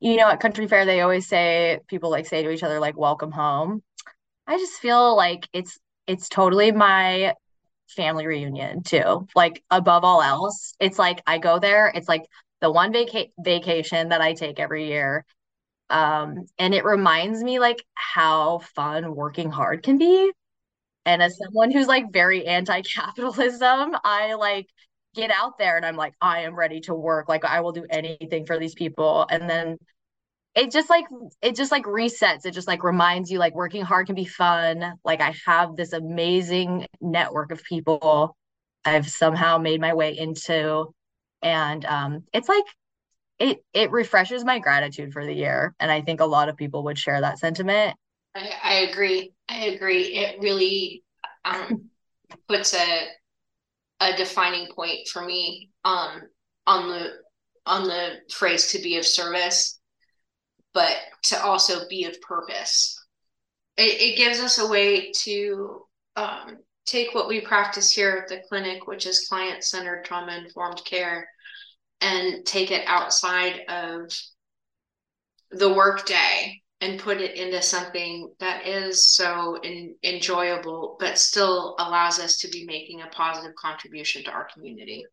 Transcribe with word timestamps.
you 0.00 0.16
know, 0.16 0.28
at 0.28 0.40
country 0.40 0.66
fair, 0.68 0.84
they 0.84 1.00
always 1.00 1.26
say 1.26 1.80
people 1.88 2.10
like 2.10 2.26
say 2.26 2.42
to 2.42 2.50
each 2.50 2.62
other, 2.62 2.80
like, 2.80 2.96
welcome 2.96 3.32
home. 3.32 3.82
I 4.46 4.58
just 4.58 4.74
feel 4.80 5.16
like 5.16 5.48
it's 5.52 5.78
it's 6.06 6.28
totally 6.28 6.72
my 6.72 7.34
family 7.88 8.26
reunion 8.26 8.82
too. 8.82 9.26
Like 9.34 9.62
above 9.70 10.04
all 10.04 10.22
else, 10.22 10.74
it's 10.80 10.98
like 10.98 11.22
I 11.26 11.38
go 11.38 11.58
there, 11.58 11.92
it's 11.94 12.08
like 12.08 12.24
the 12.60 12.70
one 12.70 12.92
vaca- 12.92 13.28
vacation 13.38 14.10
that 14.10 14.20
I 14.20 14.34
take 14.34 14.60
every 14.60 14.88
year. 14.88 15.24
Um, 15.90 16.46
and 16.58 16.74
it 16.74 16.84
reminds 16.84 17.42
me 17.42 17.60
like 17.60 17.84
how 17.94 18.58
fun 18.74 19.14
working 19.14 19.50
hard 19.50 19.82
can 19.82 19.98
be. 19.98 20.32
And 21.04 21.22
as 21.22 21.38
someone 21.38 21.70
who's 21.70 21.86
like 21.86 22.12
very 22.12 22.46
anti-capitalism, 22.46 23.96
I 24.04 24.34
like 24.34 24.68
get 25.16 25.30
out 25.30 25.58
there 25.58 25.76
and 25.76 25.84
I'm 25.84 25.96
like, 25.96 26.14
I 26.20 26.40
am 26.40 26.54
ready 26.54 26.80
to 26.82 26.94
work. 26.94 27.28
Like 27.28 27.44
I 27.44 27.60
will 27.60 27.72
do 27.72 27.86
anything 27.90 28.46
for 28.46 28.58
these 28.58 28.74
people. 28.74 29.26
And 29.28 29.48
then 29.50 29.78
it 30.54 30.70
just 30.70 30.88
like 30.88 31.06
it 31.42 31.56
just 31.56 31.72
like 31.72 31.84
resets. 31.84 32.46
It 32.46 32.52
just 32.52 32.68
like 32.68 32.84
reminds 32.84 33.30
you 33.30 33.38
like 33.38 33.54
working 33.54 33.82
hard 33.82 34.06
can 34.06 34.14
be 34.14 34.24
fun. 34.24 34.94
Like 35.04 35.20
I 35.20 35.34
have 35.46 35.76
this 35.76 35.92
amazing 35.92 36.86
network 37.00 37.50
of 37.50 37.62
people 37.64 38.36
I've 38.84 39.08
somehow 39.08 39.58
made 39.58 39.80
my 39.80 39.94
way 39.94 40.16
into. 40.16 40.92
And 41.42 41.84
um 41.84 42.24
it's 42.32 42.48
like 42.48 42.64
it 43.38 43.58
it 43.74 43.90
refreshes 43.90 44.44
my 44.44 44.58
gratitude 44.58 45.12
for 45.12 45.24
the 45.24 45.34
year. 45.34 45.74
And 45.80 45.90
I 45.90 46.02
think 46.02 46.20
a 46.20 46.26
lot 46.26 46.48
of 46.48 46.56
people 46.56 46.84
would 46.84 46.98
share 46.98 47.20
that 47.20 47.38
sentiment. 47.38 47.96
I, 48.34 48.50
I 48.62 48.74
agree. 48.90 49.32
I 49.48 49.66
agree. 49.66 50.02
It 50.14 50.40
really 50.40 51.02
um, 51.44 51.90
puts 52.48 52.74
a 52.74 53.08
a 54.00 54.16
defining 54.16 54.68
point 54.74 55.08
for 55.08 55.24
me 55.24 55.70
um, 55.84 56.22
on 56.66 56.88
the 56.88 57.10
on 57.64 57.84
the 57.84 58.20
phrase 58.32 58.70
to 58.72 58.78
be 58.78 58.96
of 58.96 59.04
service, 59.04 59.80
but 60.72 60.96
to 61.24 61.42
also 61.42 61.88
be 61.88 62.04
of 62.04 62.20
purpose. 62.20 62.96
It, 63.76 64.00
it 64.00 64.16
gives 64.16 64.38
us 64.38 64.58
a 64.58 64.68
way 64.68 65.10
to 65.24 65.82
um, 66.14 66.58
take 66.84 67.12
what 67.12 67.26
we 67.26 67.40
practice 67.40 67.90
here 67.90 68.22
at 68.22 68.28
the 68.28 68.42
clinic, 68.48 68.86
which 68.86 69.04
is 69.04 69.26
client 69.28 69.64
centered 69.64 70.04
trauma 70.04 70.36
informed 70.36 70.80
care, 70.84 71.28
and 72.00 72.46
take 72.46 72.70
it 72.70 72.86
outside 72.86 73.62
of 73.68 74.16
the 75.50 75.72
workday 75.72 76.60
and 76.86 77.00
put 77.00 77.20
it 77.20 77.34
into 77.34 77.60
something 77.60 78.30
that 78.38 78.64
is 78.64 79.08
so 79.08 79.56
in, 79.64 79.96
enjoyable, 80.04 80.96
but 81.00 81.18
still 81.18 81.74
allows 81.80 82.20
us 82.20 82.36
to 82.38 82.48
be 82.48 82.64
making 82.64 83.02
a 83.02 83.08
positive 83.08 83.52
contribution 83.56 84.22
to 84.22 84.30
our 84.30 84.46
community. 84.54 85.04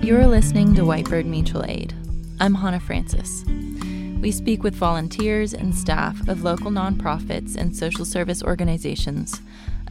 You're 0.00 0.28
listening 0.28 0.76
to 0.76 0.82
Whitebird 0.82 1.24
Mutual 1.24 1.64
Aid. 1.66 1.92
I'm 2.38 2.54
Hannah 2.54 2.78
Francis. 2.78 3.44
We 4.20 4.30
speak 4.30 4.62
with 4.62 4.76
volunteers 4.76 5.52
and 5.52 5.74
staff 5.74 6.28
of 6.28 6.44
local 6.44 6.70
nonprofits 6.70 7.56
and 7.56 7.74
social 7.74 8.04
service 8.04 8.40
organizations 8.40 9.40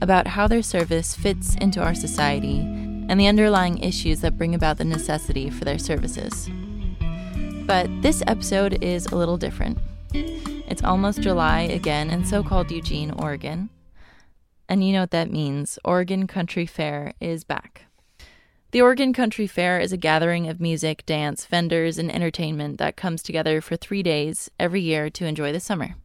about 0.01 0.27
how 0.27 0.47
their 0.47 0.63
service 0.63 1.15
fits 1.15 1.55
into 1.55 1.81
our 1.81 1.95
society 1.95 2.59
and 2.59 3.19
the 3.19 3.27
underlying 3.27 3.77
issues 3.77 4.21
that 4.21 4.37
bring 4.37 4.55
about 4.55 4.77
the 4.77 4.83
necessity 4.83 5.49
for 5.49 5.63
their 5.63 5.77
services. 5.77 6.49
But 7.65 7.89
this 8.01 8.23
episode 8.27 8.83
is 8.83 9.05
a 9.05 9.15
little 9.15 9.37
different. 9.37 9.77
It's 10.13 10.83
almost 10.83 11.21
July 11.21 11.61
again 11.61 12.09
in 12.09 12.25
so 12.25 12.43
called 12.43 12.71
Eugene, 12.71 13.11
Oregon. 13.11 13.69
And 14.67 14.83
you 14.83 14.93
know 14.93 15.01
what 15.01 15.11
that 15.11 15.31
means 15.31 15.77
Oregon 15.83 16.27
Country 16.27 16.65
Fair 16.65 17.13
is 17.19 17.43
back. 17.43 17.85
The 18.71 18.81
Oregon 18.81 19.11
Country 19.11 19.47
Fair 19.47 19.81
is 19.81 19.91
a 19.91 19.97
gathering 19.97 20.47
of 20.47 20.61
music, 20.61 21.05
dance, 21.05 21.45
vendors, 21.45 21.97
and 21.97 22.09
entertainment 22.09 22.77
that 22.77 22.95
comes 22.95 23.21
together 23.21 23.59
for 23.59 23.75
three 23.75 24.01
days 24.01 24.49
every 24.57 24.79
year 24.79 25.09
to 25.09 25.25
enjoy 25.25 25.51
the 25.51 25.59
summer. 25.59 25.95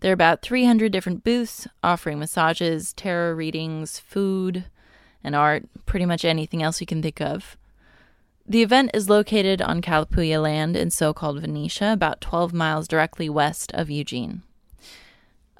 There 0.00 0.10
are 0.10 0.14
about 0.14 0.42
300 0.42 0.92
different 0.92 1.24
booths 1.24 1.66
offering 1.82 2.18
massages, 2.18 2.92
tarot 2.92 3.32
readings, 3.32 3.98
food, 3.98 4.66
and 5.24 5.34
art, 5.34 5.64
pretty 5.86 6.06
much 6.06 6.24
anything 6.24 6.62
else 6.62 6.80
you 6.80 6.86
can 6.86 7.02
think 7.02 7.20
of. 7.20 7.56
The 8.48 8.62
event 8.62 8.90
is 8.94 9.10
located 9.10 9.60
on 9.60 9.82
Kalapuya 9.82 10.40
land 10.40 10.76
in 10.76 10.90
so 10.90 11.12
called 11.12 11.42
Veneta, 11.42 11.92
about 11.92 12.20
12 12.20 12.52
miles 12.52 12.86
directly 12.86 13.28
west 13.28 13.72
of 13.72 13.90
Eugene. 13.90 14.42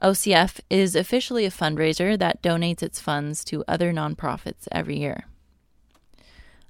OCF 0.02 0.60
is 0.68 0.94
officially 0.94 1.46
a 1.46 1.50
fundraiser 1.50 2.18
that 2.18 2.42
donates 2.42 2.82
its 2.82 3.00
funds 3.00 3.42
to 3.44 3.64
other 3.66 3.92
nonprofits 3.92 4.68
every 4.70 4.98
year. 4.98 5.24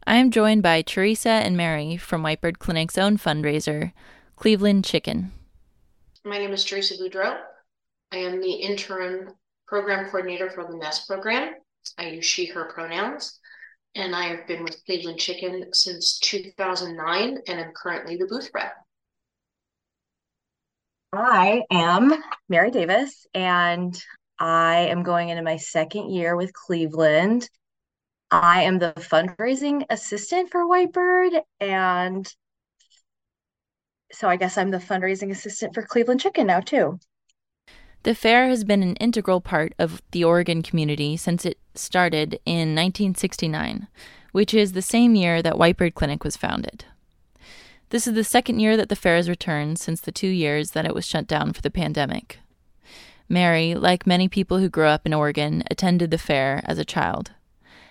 I 0.07 0.17
am 0.17 0.31
joined 0.31 0.63
by 0.63 0.83
Theresa 0.83 1.29
and 1.29 1.57
Mary 1.57 1.97
from 1.97 2.23
Whitebird 2.23 2.59
Clinic's 2.59 2.97
own 2.97 3.19
fundraiser, 3.19 3.93
Cleveland 4.37 4.85
Chicken. 4.85 5.33
My 6.25 6.39
name 6.39 6.53
is 6.53 6.65
Theresa 6.65 6.95
Boudreau. 6.95 7.37
I 8.13 8.19
am 8.19 8.41
the 8.41 8.53
interim 8.53 9.31
program 9.67 10.07
coordinator 10.07 10.51
for 10.51 10.65
the 10.65 10.77
NEST 10.77 11.09
program. 11.09 11.55
I 11.99 12.09
use 12.09 12.25
she, 12.25 12.47
her 12.47 12.71
pronouns. 12.73 13.39
And 13.95 14.15
I 14.15 14.25
have 14.25 14.47
been 14.47 14.63
with 14.63 14.85
Cleveland 14.85 15.19
Chicken 15.19 15.73
since 15.73 16.19
2009 16.19 17.39
and 17.49 17.61
am 17.61 17.73
currently 17.75 18.17
the 18.17 18.27
booth 18.27 18.51
rep. 18.55 18.75
I 21.13 21.63
am 21.71 22.13
Mary 22.49 22.71
Davis, 22.71 23.27
and 23.33 23.99
I 24.39 24.89
am 24.91 25.03
going 25.03 25.31
into 25.31 25.43
my 25.43 25.57
second 25.57 26.11
year 26.11 26.37
with 26.37 26.53
Cleveland. 26.53 27.49
I 28.31 28.65
am 28.65 28.79
the 28.79 28.93
fundraising 28.97 29.87
assistant 29.89 30.51
for 30.51 30.67
Whitebird, 30.67 31.41
and 31.61 32.31
so 34.13 34.29
I 34.29 34.37
guess 34.37 34.59
I'm 34.59 34.71
the 34.71 34.79
fundraising 34.79 35.31
assistant 35.31 35.75
for 35.75 35.83
Cleveland 35.83 36.21
Chicken 36.21 36.49
now, 36.49 36.61
too. 36.61 36.99
The 38.07 38.15
fair 38.15 38.47
has 38.47 38.63
been 38.63 38.85
an 38.85 38.95
integral 39.01 39.41
part 39.41 39.73
of 39.81 40.01
the 40.13 40.23
Oregon 40.23 40.63
community 40.63 41.17
since 41.17 41.45
it 41.45 41.59
started 41.75 42.35
in 42.47 42.73
1969, 42.73 43.89
which 44.31 44.55
is 44.55 44.75
the 44.75 44.81
same 44.81 45.17
year 45.17 45.43
that 45.43 45.57
Whitebird 45.57 45.95
Clinic 45.95 46.23
was 46.23 46.37
founded. 46.37 46.85
This 47.91 48.07
is 48.07 48.15
the 48.15 48.23
second 48.23 48.61
year 48.61 48.77
that 48.77 48.91
the 48.91 48.95
fair 48.95 49.17
has 49.17 49.29
returned 49.29 49.81
since 49.81 50.01
the 50.01 50.13
two 50.13 50.29
years 50.29 50.71
that 50.71 50.87
it 50.87 50.95
was 50.95 51.05
shut 51.05 51.27
down 51.27 51.53
for 51.53 51.63
the 51.63 51.69
pandemic. 51.69 52.39
Mary, 53.29 53.75
like 53.75 54.07
many 54.07 54.29
people 54.29 54.59
who 54.59 54.69
grew 54.69 54.87
up 54.87 55.05
in 55.05 55.13
Oregon, 55.13 55.65
attended 55.69 56.13
the 56.13 56.17
fair 56.17 56.63
as 56.65 56.79
a 56.79 56.85
child 56.85 57.33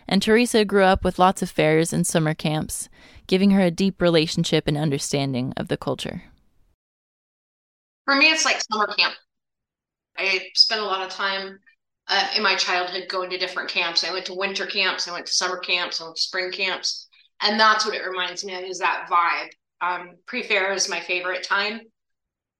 and 0.08 0.22
Theresa 0.22 0.64
grew 0.64 0.84
up 0.84 1.04
with 1.04 1.20
lots 1.20 1.42
of 1.42 1.50
fairs 1.50 1.92
and 1.92 2.08
summer 2.08 2.34
camps, 2.34 2.88
giving 3.28 3.52
her 3.52 3.62
a 3.62 3.72
deep 3.72 4.02
relationship 4.02 4.66
and 4.66 4.78
understanding 4.78 5.52
of 5.58 5.68
the 5.68 5.76
culture. 5.76 6.24
For 8.06 8.16
me, 8.16 8.30
it's 8.30 8.46
like 8.46 8.62
summer 8.72 8.88
camp. 8.94 9.16
I 10.18 10.50
spent 10.54 10.82
a 10.82 10.86
lot 10.86 11.02
of 11.02 11.10
time 11.10 11.60
uh, 12.08 12.28
in 12.36 12.44
my 12.44 12.56
childhood 12.56 13.06
going 13.10 13.30
to 13.32 13.38
different 13.38 13.70
camps. 13.70 14.04
I 14.04 14.14
went 14.14 14.26
to 14.28 14.36
winter 14.36 14.66
camps, 14.66 15.08
I 15.08 15.14
went 15.14 15.26
to 15.26 15.34
summer 15.34 15.58
camps, 15.58 16.00
I 16.00 16.06
went 16.06 16.18
to 16.18 16.22
spring 16.22 16.52
camps, 16.52 17.08
and 17.42 17.60
that's 17.60 17.86
what 17.86 17.96
it 17.96 18.06
reminds 18.06 18.44
me 18.46 18.56
of 18.56 18.64
is 18.64 18.80
that 18.80 19.08
vibe. 19.10 19.50
Um, 19.82 20.16
pre-fair 20.26 20.74
is 20.74 20.90
my 20.90 21.02
favorite 21.02 21.44
time 21.44 21.82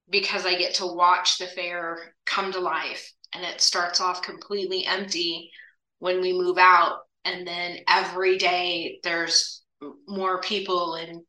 because 0.10 0.46
I 0.46 0.56
get 0.56 0.76
to 0.76 0.88
watch 0.88 1.38
the 1.38 1.48
fair 1.48 2.14
come 2.26 2.52
to 2.52 2.60
life, 2.60 3.12
and 3.34 3.44
it 3.44 3.62
starts 3.62 4.02
off 4.02 4.22
completely 4.22 4.86
empty 4.86 5.52
when 6.00 6.22
we 6.22 6.34
move 6.34 6.58
out 6.58 7.00
and 7.26 7.46
then 7.46 7.80
every 7.90 8.38
day 8.38 9.00
there's 9.04 9.64
more 10.08 10.40
people 10.40 10.94
and 10.94 11.22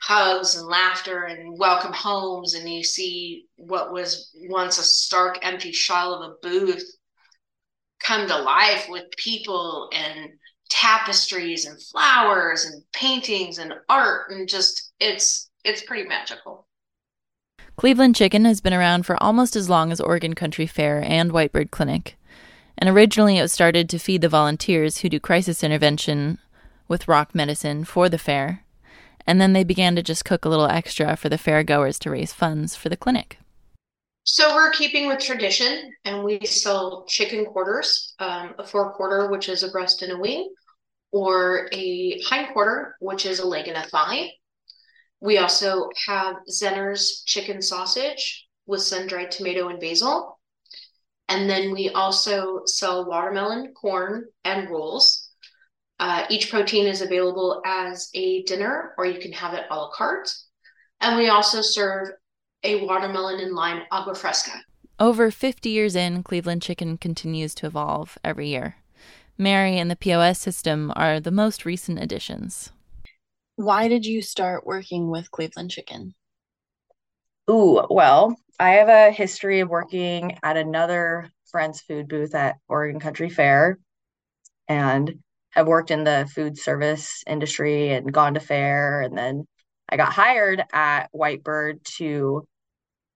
hugs 0.00 0.54
and 0.54 0.66
laughter 0.66 1.24
and 1.24 1.58
welcome 1.58 1.92
homes 1.92 2.54
and 2.54 2.68
you 2.68 2.84
see 2.84 3.46
what 3.56 3.92
was 3.92 4.30
once 4.48 4.78
a 4.78 4.82
stark 4.82 5.38
empty 5.42 5.72
shell 5.72 6.14
of 6.14 6.30
a 6.30 6.34
booth 6.40 6.84
come 8.00 8.26
to 8.28 8.38
life 8.38 8.86
with 8.88 9.04
people 9.16 9.88
and 9.92 10.30
tapestries 10.70 11.66
and 11.66 11.82
flowers 11.82 12.64
and 12.64 12.82
paintings 12.92 13.58
and 13.58 13.74
art 13.88 14.30
and 14.30 14.48
just 14.48 14.92
it's 15.00 15.50
it's 15.64 15.82
pretty 15.82 16.08
magical 16.08 16.66
Cleveland 17.76 18.16
Chicken 18.16 18.44
has 18.44 18.60
been 18.60 18.74
around 18.74 19.06
for 19.06 19.20
almost 19.22 19.54
as 19.54 19.70
long 19.70 19.92
as 19.92 20.00
Oregon 20.00 20.34
Country 20.34 20.66
Fair 20.66 21.02
and 21.04 21.32
Whitebird 21.32 21.70
Clinic 21.70 22.16
and 22.78 22.88
originally 22.88 23.38
it 23.38 23.42
was 23.42 23.52
started 23.52 23.88
to 23.88 23.98
feed 23.98 24.20
the 24.20 24.28
volunteers 24.28 24.98
who 24.98 25.08
do 25.08 25.18
crisis 25.18 25.64
intervention 25.64 26.38
with 26.86 27.08
rock 27.08 27.34
medicine 27.34 27.84
for 27.84 28.08
the 28.08 28.18
fair. 28.18 28.64
And 29.28 29.42
then 29.42 29.52
they 29.52 29.62
began 29.62 29.94
to 29.94 30.02
just 30.02 30.24
cook 30.24 30.46
a 30.46 30.48
little 30.48 30.68
extra 30.68 31.14
for 31.14 31.28
the 31.28 31.36
fair 31.36 31.62
goers 31.62 31.98
to 31.98 32.10
raise 32.10 32.32
funds 32.32 32.74
for 32.74 32.88
the 32.88 32.96
clinic. 32.96 33.38
So 34.24 34.54
we're 34.54 34.72
keeping 34.72 35.06
with 35.06 35.18
tradition, 35.18 35.92
and 36.06 36.24
we 36.24 36.40
sell 36.46 37.04
chicken 37.06 37.44
quarters, 37.44 38.14
um, 38.20 38.54
a 38.58 38.64
fore 38.64 38.94
quarter, 38.94 39.30
which 39.30 39.50
is 39.50 39.62
a 39.62 39.70
breast 39.70 40.00
and 40.00 40.12
a 40.12 40.16
wing, 40.16 40.50
or 41.12 41.68
a 41.72 42.18
hind 42.22 42.54
quarter, 42.54 42.96
which 43.00 43.26
is 43.26 43.38
a 43.38 43.46
leg 43.46 43.68
and 43.68 43.76
a 43.76 43.82
thigh. 43.82 44.30
We 45.20 45.36
also 45.36 45.90
have 46.06 46.36
Zenner's 46.50 47.22
chicken 47.26 47.60
sausage 47.60 48.46
with 48.64 48.80
sun 48.80 49.08
dried 49.08 49.30
tomato 49.30 49.68
and 49.68 49.78
basil. 49.78 50.40
And 51.28 51.50
then 51.50 51.70
we 51.70 51.90
also 51.90 52.62
sell 52.64 53.04
watermelon, 53.06 53.74
corn, 53.74 54.24
and 54.44 54.70
rolls. 54.70 55.27
Uh, 56.00 56.24
each 56.30 56.50
protein 56.50 56.86
is 56.86 57.02
available 57.02 57.60
as 57.66 58.10
a 58.14 58.42
dinner, 58.44 58.94
or 58.96 59.04
you 59.04 59.18
can 59.20 59.32
have 59.32 59.54
it 59.54 59.64
a 59.70 59.76
la 59.76 59.90
carte. 59.90 60.32
And 61.00 61.16
we 61.16 61.28
also 61.28 61.60
serve 61.60 62.10
a 62.62 62.84
watermelon 62.84 63.40
and 63.40 63.54
lime 63.54 63.82
agua 63.90 64.14
fresca. 64.14 64.62
Over 65.00 65.30
50 65.30 65.70
years 65.70 65.94
in, 65.94 66.22
Cleveland 66.22 66.62
Chicken 66.62 66.98
continues 66.98 67.54
to 67.56 67.66
evolve 67.66 68.18
every 68.24 68.48
year. 68.48 68.76
Mary 69.36 69.78
and 69.78 69.88
the 69.88 69.96
POS 69.96 70.40
system 70.40 70.92
are 70.96 71.20
the 71.20 71.30
most 71.30 71.64
recent 71.64 72.00
additions. 72.00 72.72
Why 73.54 73.86
did 73.86 74.04
you 74.04 74.22
start 74.22 74.66
working 74.66 75.10
with 75.10 75.30
Cleveland 75.30 75.70
Chicken? 75.70 76.14
Ooh, 77.48 77.86
well, 77.88 78.36
I 78.58 78.70
have 78.70 78.88
a 78.88 79.12
history 79.12 79.60
of 79.60 79.68
working 79.68 80.38
at 80.42 80.56
another 80.56 81.30
friend's 81.50 81.80
food 81.80 82.08
booth 82.08 82.34
at 82.34 82.56
Oregon 82.68 83.00
Country 83.00 83.30
Fair 83.30 83.78
and 84.66 85.20
have 85.50 85.66
worked 85.66 85.90
in 85.90 86.04
the 86.04 86.30
food 86.34 86.58
service 86.58 87.22
industry 87.26 87.90
and 87.90 88.12
gone 88.12 88.34
to 88.34 88.40
fair. 88.40 89.00
And 89.00 89.16
then 89.16 89.46
I 89.88 89.96
got 89.96 90.12
hired 90.12 90.62
at 90.72 91.08
Whitebird 91.12 91.82
to 91.96 92.46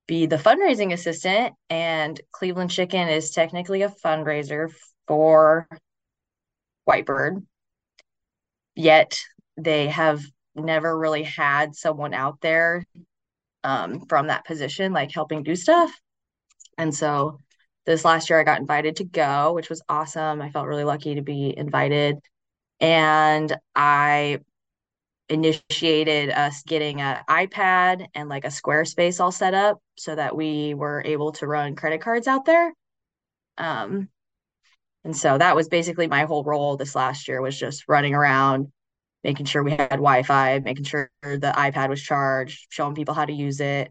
be 0.07 0.27
the 0.27 0.37
fundraising 0.37 0.93
assistant. 0.93 1.55
And 1.71 2.21
Cleveland 2.33 2.71
Chicken 2.71 3.09
is 3.09 3.31
technically 3.31 3.83
a 3.83 3.89
fundraiser 4.05 4.73
for 5.07 5.69
Whitebird. 6.89 7.45
Yet 8.75 9.19
they 9.57 9.89
have 9.89 10.23
never 10.55 10.99
really 10.99 11.23
had 11.23 11.75
someone 11.75 12.15
out 12.15 12.41
there 12.41 12.85
um, 13.65 14.07
from 14.07 14.29
that 14.29 14.45
position, 14.45 14.93
like 14.93 15.13
helping 15.13 15.43
do 15.43 15.55
stuff. 15.55 15.93
And 16.79 16.95
so 16.95 17.39
this 17.87 18.05
last 18.05 18.31
year 18.31 18.41
I 18.41 18.45
got 18.45 18.61
invited 18.61 18.97
to 18.97 19.05
go, 19.05 19.53
which 19.55 19.69
was 19.69 19.83
awesome. 19.89 20.41
I 20.41 20.51
felt 20.51 20.67
really 20.67 20.85
lucky 20.85 21.17
to 21.17 21.23
be 21.23 21.57
invited. 21.57 22.19
And 22.81 23.57
I 23.75 24.39
initiated 25.29 26.31
us 26.31 26.63
getting 26.63 27.01
an 27.01 27.19
iPad 27.29 28.07
and 28.15 28.29
like 28.29 28.45
a 28.45 28.49
Squarespace 28.49 29.21
all 29.21 29.33
set 29.33 29.55
up 29.55 29.81
so 29.97 30.15
that 30.15 30.37
we 30.37 30.75
were 30.75 31.03
able 31.05 31.33
to 31.33 31.47
run 31.47 31.75
credit 31.75 32.01
cards 32.01 32.29
out 32.29 32.45
there. 32.45 32.73
Um, 33.59 34.09
and 35.05 35.17
so 35.17 35.39
that 35.39 35.57
was 35.57 35.69
basically 35.69 36.07
my 36.07 36.25
whole 36.25 36.45
role 36.45 36.77
this 36.77 36.95
last 36.95 37.27
year 37.29 37.41
was 37.41 37.59
just 37.59 37.89
running 37.89 38.15
around, 38.15 38.71
making 39.25 39.47
sure 39.47 39.63
we 39.63 39.73
had 39.73 39.91
Wi-Fi, 39.91 40.61
making 40.61 40.85
sure 40.85 41.11
the 41.23 41.53
iPad 41.57 41.89
was 41.89 42.03
charged, 42.03 42.67
showing 42.71 42.95
people 42.95 43.15
how 43.15 43.25
to 43.25 43.33
use 43.33 43.61
it. 43.61 43.91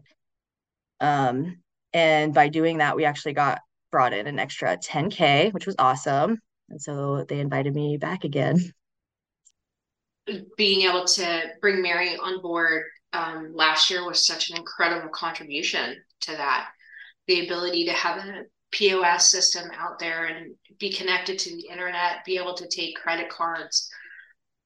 Um, 1.00 1.58
and 1.92 2.32
by 2.32 2.48
doing 2.48 2.78
that, 2.78 2.96
we 2.96 3.04
actually 3.04 3.34
got 3.34 3.60
brought 3.92 4.12
in 4.12 4.26
an 4.26 4.40
extra 4.40 4.76
10K, 4.76 5.52
which 5.52 5.66
was 5.66 5.76
awesome. 5.78 6.40
And 6.68 6.82
so 6.82 7.24
they 7.28 7.38
invited 7.38 7.74
me 7.74 7.98
back 7.98 8.24
again. 8.24 8.72
Being 10.56 10.88
able 10.88 11.04
to 11.04 11.42
bring 11.60 11.82
Mary 11.82 12.16
on 12.16 12.42
board 12.42 12.84
um, 13.12 13.52
last 13.54 13.90
year 13.90 14.04
was 14.04 14.26
such 14.26 14.50
an 14.50 14.56
incredible 14.56 15.10
contribution 15.10 16.02
to 16.22 16.32
that. 16.32 16.70
The 17.28 17.46
ability 17.46 17.84
to 17.84 17.92
have 17.92 18.18
a 18.18 18.42
POS 18.72 19.30
system 19.30 19.70
out 19.76 19.98
there 19.98 20.24
and 20.24 20.54
be 20.78 20.90
connected 20.90 21.38
to 21.38 21.54
the 21.54 21.68
internet, 21.70 22.24
be 22.24 22.38
able 22.38 22.54
to 22.54 22.66
take 22.66 22.96
credit 22.96 23.28
cards 23.28 23.90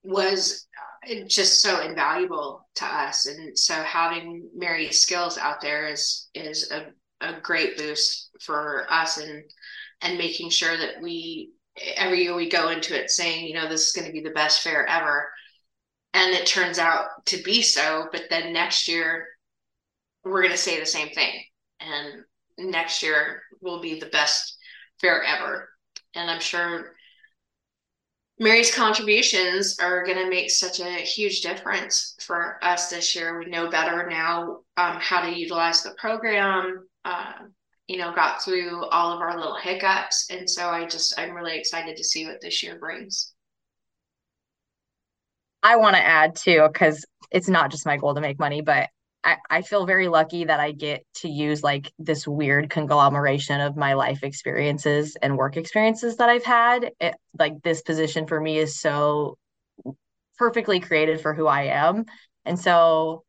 was 0.04 0.68
uh, 1.10 1.24
just 1.26 1.60
so 1.60 1.80
invaluable 1.80 2.68
to 2.76 2.84
us. 2.84 3.26
And 3.26 3.58
so 3.58 3.74
having 3.74 4.48
Mary's 4.54 5.00
skills 5.00 5.36
out 5.36 5.60
there 5.60 5.88
is 5.88 6.28
is 6.34 6.70
a, 6.70 6.86
a 7.20 7.40
great 7.40 7.76
boost 7.76 8.30
for 8.40 8.86
us 8.90 9.18
and 9.18 9.42
and 10.02 10.18
making 10.18 10.50
sure 10.50 10.76
that 10.76 11.00
we 11.00 11.52
every 11.96 12.22
year 12.22 12.34
we 12.34 12.48
go 12.48 12.70
into 12.70 12.98
it 12.98 13.10
saying, 13.10 13.46
you 13.46 13.54
know, 13.54 13.68
this 13.68 13.86
is 13.86 13.92
going 13.92 14.06
to 14.06 14.12
be 14.12 14.20
the 14.20 14.30
best 14.30 14.62
fair 14.62 14.86
ever. 14.86 15.28
And 16.14 16.34
it 16.34 16.46
turns 16.46 16.78
out 16.78 17.08
to 17.26 17.42
be 17.42 17.62
so, 17.62 18.08
but 18.12 18.24
then 18.30 18.52
next 18.52 18.88
year 18.88 19.26
we're 20.24 20.42
going 20.42 20.52
to 20.52 20.58
say 20.58 20.80
the 20.80 20.86
same 20.86 21.08
thing. 21.10 21.32
And 21.80 22.24
next 22.58 23.02
year 23.02 23.42
will 23.60 23.80
be 23.80 24.00
the 24.00 24.06
best 24.06 24.56
fair 25.00 25.22
ever. 25.22 25.68
And 26.14 26.30
I'm 26.30 26.40
sure 26.40 26.92
Mary's 28.38 28.74
contributions 28.74 29.78
are 29.78 30.04
going 30.04 30.18
to 30.18 30.28
make 30.28 30.50
such 30.50 30.80
a 30.80 30.90
huge 30.90 31.40
difference 31.40 32.16
for 32.20 32.58
us 32.62 32.90
this 32.90 33.14
year. 33.14 33.38
We 33.38 33.46
know 33.46 33.70
better 33.70 34.08
now 34.08 34.58
um, 34.76 34.98
how 35.00 35.22
to 35.22 35.34
utilize 35.34 35.82
the 35.82 35.94
program. 35.98 36.86
Uh, 37.06 37.32
you 37.86 37.98
know, 37.98 38.12
got 38.12 38.42
through 38.42 38.84
all 38.86 39.12
of 39.12 39.20
our 39.20 39.36
little 39.36 39.54
hiccups, 39.54 40.28
and 40.28 40.50
so 40.50 40.68
I 40.68 40.86
just 40.86 41.16
I'm 41.16 41.30
really 41.30 41.56
excited 41.56 41.96
to 41.96 42.02
see 42.04 42.26
what 42.26 42.40
this 42.40 42.64
year 42.64 42.80
brings. 42.80 43.32
I 45.62 45.76
want 45.76 45.94
to 45.94 46.02
add 46.02 46.34
too, 46.34 46.66
because 46.72 47.04
it's 47.30 47.48
not 47.48 47.70
just 47.70 47.86
my 47.86 47.96
goal 47.96 48.14
to 48.16 48.20
make 48.20 48.40
money, 48.40 48.60
but 48.60 48.88
I, 49.22 49.36
I 49.50 49.62
feel 49.62 49.86
very 49.86 50.08
lucky 50.08 50.44
that 50.44 50.60
I 50.60 50.72
get 50.72 51.04
to 51.18 51.28
use 51.28 51.62
like 51.62 51.92
this 51.98 52.26
weird 52.26 52.70
conglomeration 52.70 53.60
of 53.60 53.76
my 53.76 53.94
life 53.94 54.24
experiences 54.24 55.16
and 55.20 55.36
work 55.36 55.56
experiences 55.56 56.16
that 56.16 56.28
I've 56.28 56.44
had. 56.44 56.90
It, 57.00 57.14
like 57.38 57.62
this 57.62 57.82
position 57.82 58.26
for 58.26 58.40
me 58.40 58.58
is 58.58 58.80
so 58.80 59.38
perfectly 60.38 60.80
created 60.80 61.20
for 61.20 61.34
who 61.34 61.46
I 61.46 61.64
am. 61.64 62.04
And 62.44 62.58
so 62.58 63.24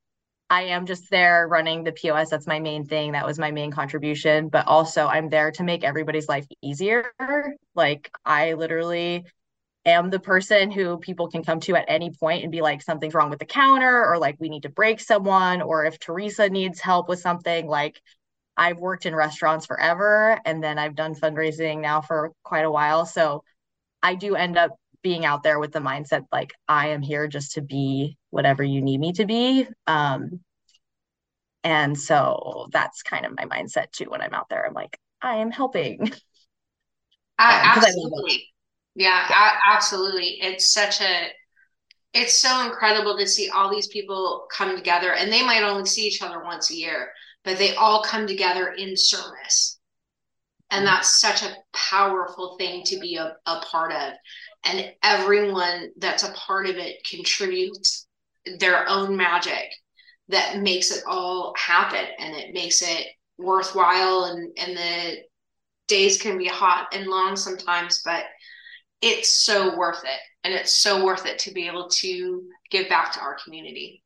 I 0.49 0.63
am 0.63 0.85
just 0.85 1.09
there 1.09 1.47
running 1.47 1.83
the 1.83 1.91
POS. 1.91 2.29
That's 2.29 2.47
my 2.47 2.59
main 2.59 2.85
thing. 2.85 3.11
That 3.11 3.25
was 3.25 3.37
my 3.37 3.51
main 3.51 3.71
contribution. 3.71 4.47
But 4.47 4.67
also, 4.67 5.05
I'm 5.07 5.29
there 5.29 5.51
to 5.51 5.63
make 5.63 5.83
everybody's 5.83 6.29
life 6.29 6.47
easier. 6.61 7.11
Like, 7.75 8.09
I 8.25 8.53
literally 8.53 9.25
am 9.85 10.09
the 10.09 10.19
person 10.19 10.71
who 10.71 10.97
people 10.97 11.29
can 11.29 11.43
come 11.43 11.59
to 11.61 11.75
at 11.75 11.85
any 11.87 12.11
point 12.11 12.43
and 12.43 12.51
be 12.51 12.61
like, 12.61 12.81
something's 12.81 13.13
wrong 13.13 13.29
with 13.29 13.39
the 13.39 13.45
counter, 13.45 14.05
or 14.05 14.17
like, 14.17 14.35
we 14.39 14.49
need 14.49 14.63
to 14.63 14.69
break 14.69 14.99
someone, 14.99 15.61
or 15.61 15.85
if 15.85 15.99
Theresa 15.99 16.49
needs 16.49 16.79
help 16.79 17.09
with 17.09 17.19
something, 17.19 17.67
like, 17.67 18.01
I've 18.57 18.79
worked 18.79 19.05
in 19.05 19.15
restaurants 19.15 19.65
forever 19.67 20.41
and 20.43 20.63
then 20.63 20.79
I've 20.79 20.95
done 20.95 21.13
fundraising 21.13 21.79
now 21.81 22.01
for 22.01 22.31
quite 22.43 22.65
a 22.65 22.71
while. 22.71 23.05
So 23.05 23.43
I 24.01 24.15
do 24.15 24.35
end 24.35 24.57
up 24.57 24.71
being 25.03 25.25
out 25.25 25.43
there 25.43 25.59
with 25.59 25.71
the 25.71 25.79
mindset 25.79 26.25
like, 26.31 26.53
I 26.67 26.89
am 26.89 27.01
here 27.01 27.27
just 27.27 27.53
to 27.53 27.61
be 27.61 28.17
whatever 28.29 28.63
you 28.63 28.81
need 28.81 28.99
me 28.99 29.13
to 29.13 29.25
be. 29.25 29.67
Um, 29.85 30.41
and 31.63 31.99
so 31.99 32.67
that's 32.71 33.03
kind 33.03 33.25
of 33.25 33.35
my 33.35 33.45
mindset 33.45 33.91
too 33.91 34.05
when 34.09 34.21
I'm 34.21 34.33
out 34.33 34.49
there. 34.49 34.65
I'm 34.65 34.73
like, 34.73 34.99
I 35.21 35.37
am 35.37 35.51
helping. 35.51 36.11
Uh, 37.39 37.75
absolutely. 37.75 38.47
Yeah, 38.95 39.29
absolutely. 39.69 40.39
It's 40.41 40.73
such 40.73 41.01
a 41.01 41.27
it's 42.13 42.33
so 42.33 42.65
incredible 42.65 43.15
to 43.15 43.27
see 43.27 43.49
all 43.49 43.69
these 43.69 43.87
people 43.87 44.47
come 44.51 44.75
together 44.75 45.13
and 45.13 45.31
they 45.31 45.45
might 45.45 45.61
only 45.61 45.85
see 45.85 46.07
each 46.07 46.23
other 46.23 46.43
once 46.43 46.71
a 46.71 46.75
year, 46.75 47.11
but 47.43 47.59
they 47.59 47.75
all 47.75 48.03
come 48.03 48.25
together 48.25 48.73
in 48.73 48.97
service. 48.97 49.77
And 50.71 50.79
mm-hmm. 50.79 50.95
that's 50.95 51.21
such 51.21 51.43
a 51.43 51.55
powerful 51.73 52.57
thing 52.57 52.83
to 52.85 52.99
be 52.99 53.17
a, 53.17 53.35
a 53.45 53.61
part 53.71 53.91
of. 53.91 54.13
And 54.65 54.91
everyone 55.03 55.91
that's 55.97 56.23
a 56.23 56.33
part 56.33 56.67
of 56.67 56.75
it 56.75 57.05
contributes 57.09 58.07
their 58.59 58.87
own 58.89 59.15
magic 59.15 59.71
that 60.29 60.59
makes 60.59 60.91
it 60.91 61.03
all 61.07 61.53
happen 61.57 62.05
and 62.19 62.35
it 62.35 62.53
makes 62.53 62.81
it 62.81 63.07
worthwhile 63.37 64.25
and, 64.25 64.51
and 64.57 64.75
the 64.75 65.17
days 65.87 66.21
can 66.21 66.37
be 66.37 66.47
hot 66.47 66.87
and 66.91 67.07
long 67.07 67.35
sometimes, 67.35 68.01
but 68.03 68.25
it's 69.01 69.29
so 69.29 69.75
worth 69.77 70.03
it. 70.03 70.19
And 70.43 70.53
it's 70.53 70.71
so 70.71 71.03
worth 71.03 71.25
it 71.25 71.39
to 71.39 71.51
be 71.51 71.67
able 71.67 71.89
to 71.89 72.43
give 72.69 72.87
back 72.89 73.11
to 73.13 73.19
our 73.19 73.37
community. 73.43 74.03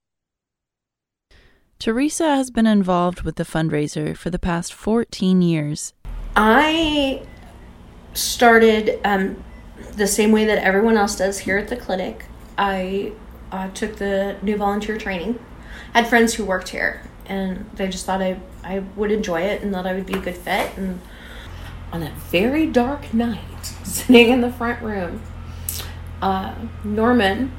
Teresa 1.78 2.36
has 2.36 2.52
been 2.52 2.68
involved 2.68 3.22
with 3.22 3.36
the 3.36 3.44
fundraiser 3.44 4.16
for 4.16 4.30
the 4.30 4.40
past 4.40 4.74
14 4.74 5.42
years. 5.42 5.94
I 6.36 7.24
started 8.14 9.00
um, 9.04 9.44
the 10.02 10.08
same 10.08 10.32
way 10.32 10.46
that 10.46 10.58
everyone 10.58 10.98
else 10.98 11.16
does 11.16 11.38
here 11.38 11.60
at 11.60 11.68
the 11.68 11.78
clinic. 11.78 12.26
I 12.58 13.12
uh, 13.52 13.70
took 13.70 13.98
the 13.98 14.36
new 14.42 14.58
volunteer 14.58 14.98
training. 14.98 15.40
I 15.94 16.02
had 16.02 16.10
friends 16.10 16.34
who 16.34 16.44
worked 16.44 16.70
here, 16.70 17.04
and 17.28 17.70
they 17.76 17.88
just 17.88 18.08
thought 18.08 18.20
I, 18.20 18.40
I 18.64 18.80
would 18.96 19.12
enjoy 19.12 19.42
it 19.42 19.62
and 19.62 19.72
that 19.76 19.86
I 19.86 19.94
would 19.94 20.08
be 20.08 20.14
a 20.14 20.20
good 20.20 20.36
fit. 20.36 20.76
And 20.76 21.02
on 21.94 22.00
that 22.00 22.14
very 22.14 22.66
dark 22.66 23.14
night, 23.14 23.64
sitting 23.84 24.30
in 24.30 24.42
the 24.42 24.52
front 24.52 24.82
room, 24.82 25.22
uh, 26.20 26.56
Norman, 26.84 27.52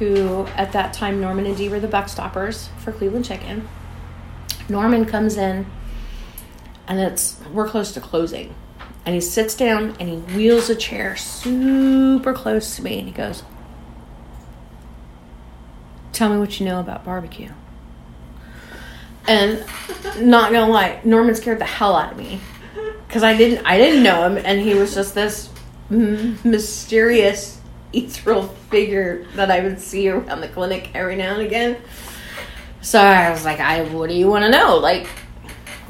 who 0.00 0.46
at 0.56 0.72
that 0.72 0.92
time 0.92 1.20
Norman 1.20 1.46
and 1.46 1.56
Dee 1.56 1.68
were 1.68 1.78
the 1.78 1.86
buck 1.86 2.08
stoppers 2.08 2.68
for 2.78 2.90
Cleveland 2.90 3.26
Chicken. 3.26 3.68
Norman 4.68 5.04
comes 5.04 5.36
in, 5.36 5.66
and 6.88 6.98
it's 6.98 7.40
we're 7.52 7.68
close 7.68 7.92
to 7.92 8.00
closing, 8.00 8.56
and 9.06 9.14
he 9.14 9.20
sits 9.20 9.54
down 9.54 9.96
and 9.98 10.08
he 10.08 10.16
wheels 10.36 10.68
a 10.68 10.74
chair 10.74 11.16
super 11.16 12.34
close 12.34 12.76
to 12.76 12.82
me, 12.82 12.98
and 12.98 13.08
he 13.08 13.14
goes, 13.14 13.44
"Tell 16.12 16.28
me 16.28 16.38
what 16.38 16.60
you 16.60 16.66
know 16.66 16.80
about 16.80 17.04
barbecue." 17.04 17.50
And 19.28 19.64
not 20.20 20.52
gonna 20.52 20.70
lie, 20.70 21.00
Norman 21.04 21.34
scared 21.34 21.58
the 21.58 21.64
hell 21.64 21.96
out 21.96 22.12
of 22.12 22.18
me 22.18 22.40
because 23.06 23.22
I 23.22 23.36
didn't 23.36 23.64
I 23.64 23.78
didn't 23.78 24.02
know 24.02 24.24
him, 24.28 24.36
and 24.44 24.60
he 24.60 24.74
was 24.74 24.94
just 24.94 25.14
this 25.14 25.48
mysterious 25.88 27.60
ethereal 27.92 28.48
figure 28.70 29.24
that 29.36 29.50
I 29.50 29.60
would 29.60 29.80
see 29.80 30.08
around 30.08 30.40
the 30.40 30.48
clinic 30.48 30.90
every 30.94 31.14
now 31.16 31.34
and 31.34 31.42
again. 31.42 31.76
So 32.82 33.00
I 33.00 33.30
was 33.30 33.44
like, 33.44 33.60
I 33.60 33.82
what 33.82 34.08
do 34.10 34.16
you 34.16 34.28
want 34.28 34.44
to 34.44 34.50
know? 34.50 34.78
Like, 34.78 35.06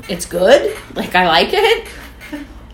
it's 0.09 0.27
good. 0.27 0.77
Like 0.95 1.15
I 1.15 1.27
like 1.27 1.49
it. 1.53 1.89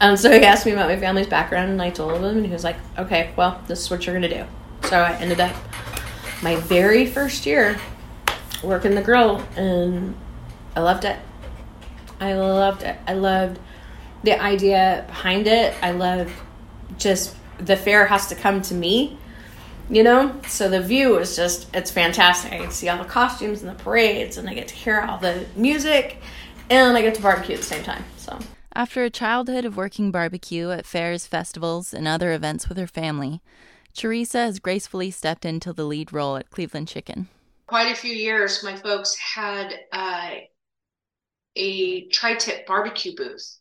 Um, 0.02 0.16
so 0.16 0.32
he 0.32 0.42
asked 0.42 0.66
me 0.66 0.72
about 0.72 0.88
my 0.88 0.98
family's 0.98 1.28
background, 1.28 1.70
and 1.70 1.80
I 1.80 1.90
told 1.90 2.14
him, 2.14 2.24
and 2.24 2.44
he 2.44 2.52
was 2.52 2.64
like, 2.64 2.74
"Okay, 2.98 3.30
well, 3.36 3.62
this 3.68 3.82
is 3.82 3.88
what 3.88 4.04
you're 4.04 4.14
gonna 4.16 4.28
do." 4.28 4.44
So 4.88 4.98
I 4.98 5.12
ended 5.12 5.38
up 5.38 5.54
my 6.42 6.56
very 6.56 7.06
first 7.06 7.46
year 7.46 7.78
working 8.64 8.96
the 8.96 9.00
grill, 9.00 9.46
and 9.56 10.16
I 10.74 10.80
loved 10.80 11.04
it. 11.04 11.16
I 12.20 12.34
loved 12.34 12.82
it. 12.82 12.96
I 13.06 13.12
loved 13.12 13.60
the 14.24 14.40
idea 14.42 15.04
behind 15.06 15.46
it. 15.46 15.72
I 15.80 15.92
loved 15.92 16.32
just 16.98 17.36
the 17.58 17.76
fair 17.76 18.06
has 18.06 18.26
to 18.26 18.34
come 18.34 18.60
to 18.62 18.74
me, 18.74 19.16
you 19.88 20.02
know? 20.02 20.34
So 20.48 20.68
the 20.68 20.80
view 20.80 21.18
is 21.18 21.36
just, 21.36 21.72
it's 21.76 21.92
fantastic. 21.92 22.52
I 22.52 22.58
get 22.58 22.70
to 22.70 22.76
see 22.76 22.88
all 22.88 22.98
the 22.98 23.04
costumes 23.04 23.62
and 23.62 23.70
the 23.70 23.80
parades, 23.80 24.36
and 24.36 24.48
I 24.50 24.54
get 24.54 24.66
to 24.68 24.74
hear 24.74 25.00
all 25.00 25.18
the 25.18 25.46
music, 25.54 26.16
and 26.70 26.96
I 26.96 27.02
get 27.02 27.14
to 27.14 27.22
barbecue 27.22 27.54
at 27.54 27.60
the 27.60 27.66
same 27.66 27.84
time. 27.84 28.04
So. 28.16 28.36
After 28.74 29.04
a 29.04 29.10
childhood 29.10 29.64
of 29.64 29.76
working 29.76 30.10
barbecue 30.10 30.70
at 30.70 30.86
fairs, 30.86 31.26
festivals, 31.26 31.92
and 31.92 32.08
other 32.08 32.32
events 32.32 32.68
with 32.68 32.78
her 32.78 32.86
family, 32.86 33.42
Theresa 33.94 34.38
has 34.38 34.58
gracefully 34.58 35.10
stepped 35.10 35.44
into 35.44 35.72
the 35.72 35.84
lead 35.84 36.12
role 36.12 36.36
at 36.36 36.50
Cleveland 36.50 36.88
Chicken. 36.88 37.28
Quite 37.66 37.92
a 37.92 37.96
few 37.96 38.12
years, 38.12 38.64
my 38.64 38.76
folks 38.76 39.16
had 39.16 39.74
uh, 39.92 40.30
a 41.56 42.08
tri 42.08 42.34
tip 42.34 42.66
barbecue 42.66 43.14
booth 43.14 43.58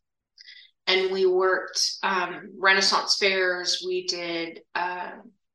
and 0.87 1.11
we 1.11 1.25
worked 1.25 1.97
um, 2.03 2.51
Renaissance 2.57 3.15
fairs. 3.17 3.83
We 3.85 4.07
did 4.07 4.61
uh, 4.75 5.11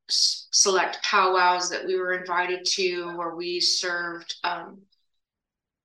select 0.09 1.03
powwows 1.03 1.69
that 1.71 1.85
we 1.85 1.97
were 1.97 2.15
invited 2.15 2.65
to, 2.65 3.17
where 3.17 3.35
we 3.35 3.61
served 3.61 4.35
um, 4.45 4.83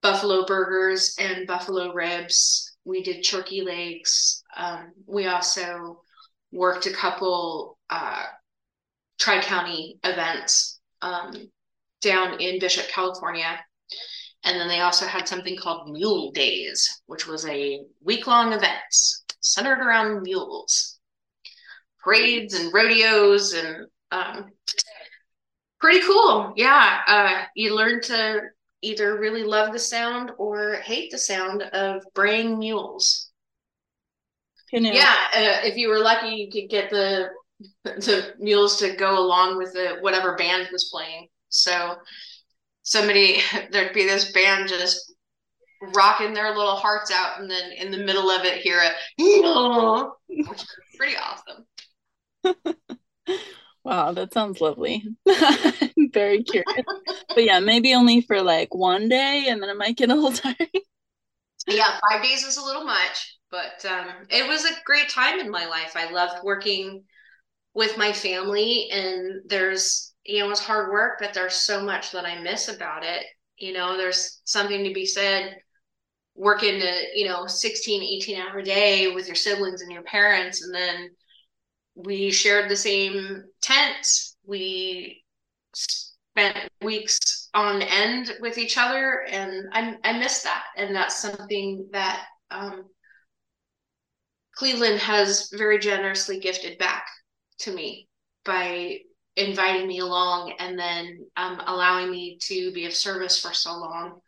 buffalo 0.01 0.45
burgers 0.45 1.15
and 1.19 1.47
buffalo 1.47 1.93
ribs. 1.93 2.70
We 2.85 3.03
did 3.03 3.23
turkey 3.23 3.61
legs. 3.61 4.43
Um, 4.55 4.91
we 5.05 5.27
also 5.27 6.01
worked 6.51 6.85
a 6.85 6.93
couple 6.93 7.77
uh, 7.89 8.25
tri 9.19 9.41
county 9.41 9.99
events 10.03 10.79
um, 11.01 11.31
down 12.01 12.39
in 12.41 12.59
Bishop, 12.59 12.87
California. 12.87 13.59
And 14.43 14.59
then 14.59 14.67
they 14.67 14.79
also 14.79 15.05
had 15.05 15.27
something 15.27 15.55
called 15.55 15.91
Mule 15.91 16.31
Days, 16.31 17.01
which 17.05 17.27
was 17.27 17.45
a 17.45 17.81
week 18.03 18.25
long 18.25 18.53
event 18.53 18.79
centered 19.41 19.79
around 19.79 20.23
mules, 20.23 20.99
parades 22.03 22.53
and 22.53 22.73
rodeos, 22.73 23.53
and 23.53 23.85
um, 24.11 24.51
pretty 25.79 26.05
cool. 26.05 26.53
Yeah, 26.55 27.01
uh, 27.07 27.43
you 27.55 27.75
learn 27.75 28.01
to 28.03 28.41
either 28.81 29.19
really 29.19 29.43
love 29.43 29.73
the 29.73 29.79
sound 29.79 30.31
or 30.37 30.75
hate 30.75 31.11
the 31.11 31.17
sound 31.17 31.61
of 31.61 32.03
braying 32.13 32.59
mules. 32.59 33.31
Yeah, 34.95 35.15
uh, 35.33 35.67
if 35.67 35.75
you 35.75 35.89
were 35.89 35.99
lucky, 35.99 36.29
you 36.35 36.51
could 36.51 36.69
get 36.69 36.89
the 36.89 37.29
the 37.83 38.33
mules 38.39 38.77
to 38.77 38.95
go 38.95 39.19
along 39.19 39.57
with 39.57 39.73
the 39.73 39.97
whatever 40.01 40.35
band 40.35 40.69
was 40.71 40.89
playing. 40.91 41.27
So 41.49 41.95
somebody 42.83 43.41
there'd 43.71 43.93
be 43.93 44.05
this 44.05 44.31
band 44.31 44.69
just 44.69 45.13
rocking 45.95 46.33
their 46.33 46.55
little 46.55 46.75
hearts 46.75 47.11
out 47.11 47.39
and 47.39 47.49
then 47.49 47.71
in 47.71 47.89
the 47.91 47.97
middle 47.97 48.29
of 48.29 48.45
it 48.45 48.61
hear 48.61 48.79
a 48.79 48.91
which 50.27 50.61
is 50.61 50.67
pretty 50.95 51.15
awesome 51.17 51.65
wow 53.83 54.11
that 54.11 54.33
sounds 54.33 54.61
lovely. 54.61 55.03
Very 56.13 56.43
curious. 56.43 56.85
But 57.29 57.43
yeah 57.43 57.59
maybe 57.59 57.93
only 57.93 58.21
for 58.21 58.41
like 58.41 58.73
one 58.73 59.09
day 59.09 59.45
and 59.47 59.61
then 59.61 59.69
it 59.69 59.77
might 59.77 59.97
get 59.97 60.09
a 60.09 60.15
little 60.15 60.31
tiring 60.31 60.69
yeah 61.67 61.99
five 62.09 62.23
days 62.23 62.43
is 62.43 62.57
a 62.57 62.63
little 62.65 62.83
much 62.83 63.37
but 63.51 63.85
um, 63.85 64.07
it 64.29 64.47
was 64.47 64.63
a 64.65 64.73
great 64.85 65.09
time 65.09 65.39
in 65.39 65.51
my 65.51 65.65
life. 65.65 65.93
I 65.95 66.09
loved 66.09 66.43
working 66.43 67.03
with 67.73 67.97
my 67.97 68.11
family 68.13 68.89
and 68.91 69.41
there's 69.45 70.13
you 70.25 70.39
know 70.39 70.49
it's 70.49 70.59
hard 70.63 70.91
work 70.91 71.17
but 71.19 71.33
there's 71.33 71.55
so 71.55 71.81
much 71.81 72.11
that 72.11 72.25
i 72.25 72.41
miss 72.41 72.67
about 72.67 73.03
it. 73.03 73.25
You 73.57 73.73
know 73.73 73.97
there's 73.97 74.41
something 74.45 74.83
to 74.83 74.93
be 74.93 75.05
said 75.05 75.57
working 76.35 76.81
a 76.81 77.07
you 77.13 77.27
know 77.27 77.45
16 77.45 78.01
18 78.01 78.41
hour 78.41 78.61
day 78.61 79.13
with 79.13 79.27
your 79.27 79.35
siblings 79.35 79.81
and 79.81 79.91
your 79.91 80.03
parents 80.03 80.63
and 80.63 80.73
then 80.73 81.09
we 81.95 82.31
shared 82.31 82.69
the 82.69 82.75
same 82.75 83.43
tent. 83.61 84.07
We 84.45 85.23
spent 85.73 86.57
weeks 86.81 87.49
on 87.53 87.81
end 87.81 88.31
with 88.39 88.57
each 88.57 88.77
other 88.77 89.25
and 89.29 89.67
i, 89.73 89.95
I 90.03 90.17
miss 90.17 90.43
that. 90.43 90.63
And 90.77 90.95
that's 90.95 91.17
something 91.17 91.89
that 91.91 92.25
um, 92.49 92.85
cleveland 94.55 94.99
has 94.99 95.49
very 95.53 95.79
generously 95.79 96.39
gifted 96.39 96.77
back 96.77 97.05
to 97.59 97.73
me 97.73 98.07
by 98.45 98.99
inviting 99.35 99.87
me 99.87 99.99
along 99.99 100.53
and 100.59 100.77
then 100.77 101.25
um, 101.37 101.61
allowing 101.67 102.11
me 102.11 102.37
to 102.41 102.71
be 102.73 102.85
of 102.85 102.93
service 102.93 103.39
for 103.39 103.53
so 103.53 103.71
long. 103.71 104.19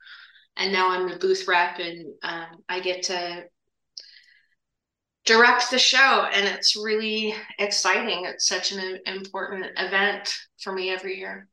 And 0.56 0.72
now 0.72 0.92
I'm 0.92 1.10
the 1.10 1.18
booth 1.18 1.48
rep 1.48 1.80
and 1.80 2.14
um, 2.24 2.64
I 2.70 2.80
get 2.80 3.04
to 3.04 3.44
direct 5.26 5.72
the 5.72 5.80
show 5.80 6.28
and 6.34 6.46
it's 6.46 6.76
really 6.76 7.34
exciting. 7.60 8.26
It's 8.26 8.48
such 8.48 8.72
an 8.72 9.00
important 9.06 9.66
event 9.78 10.34
for 10.62 10.74
me 10.74 10.90
every 10.90 11.18
year. 11.18 11.48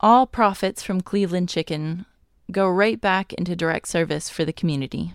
All 0.00 0.26
profits 0.26 0.82
from 0.82 1.00
Cleveland 1.00 1.48
Chicken 1.48 2.04
go 2.50 2.68
right 2.68 3.00
back 3.00 3.32
into 3.32 3.56
direct 3.56 3.88
service 3.88 4.28
for 4.28 4.44
the 4.44 4.52
community. 4.52 5.14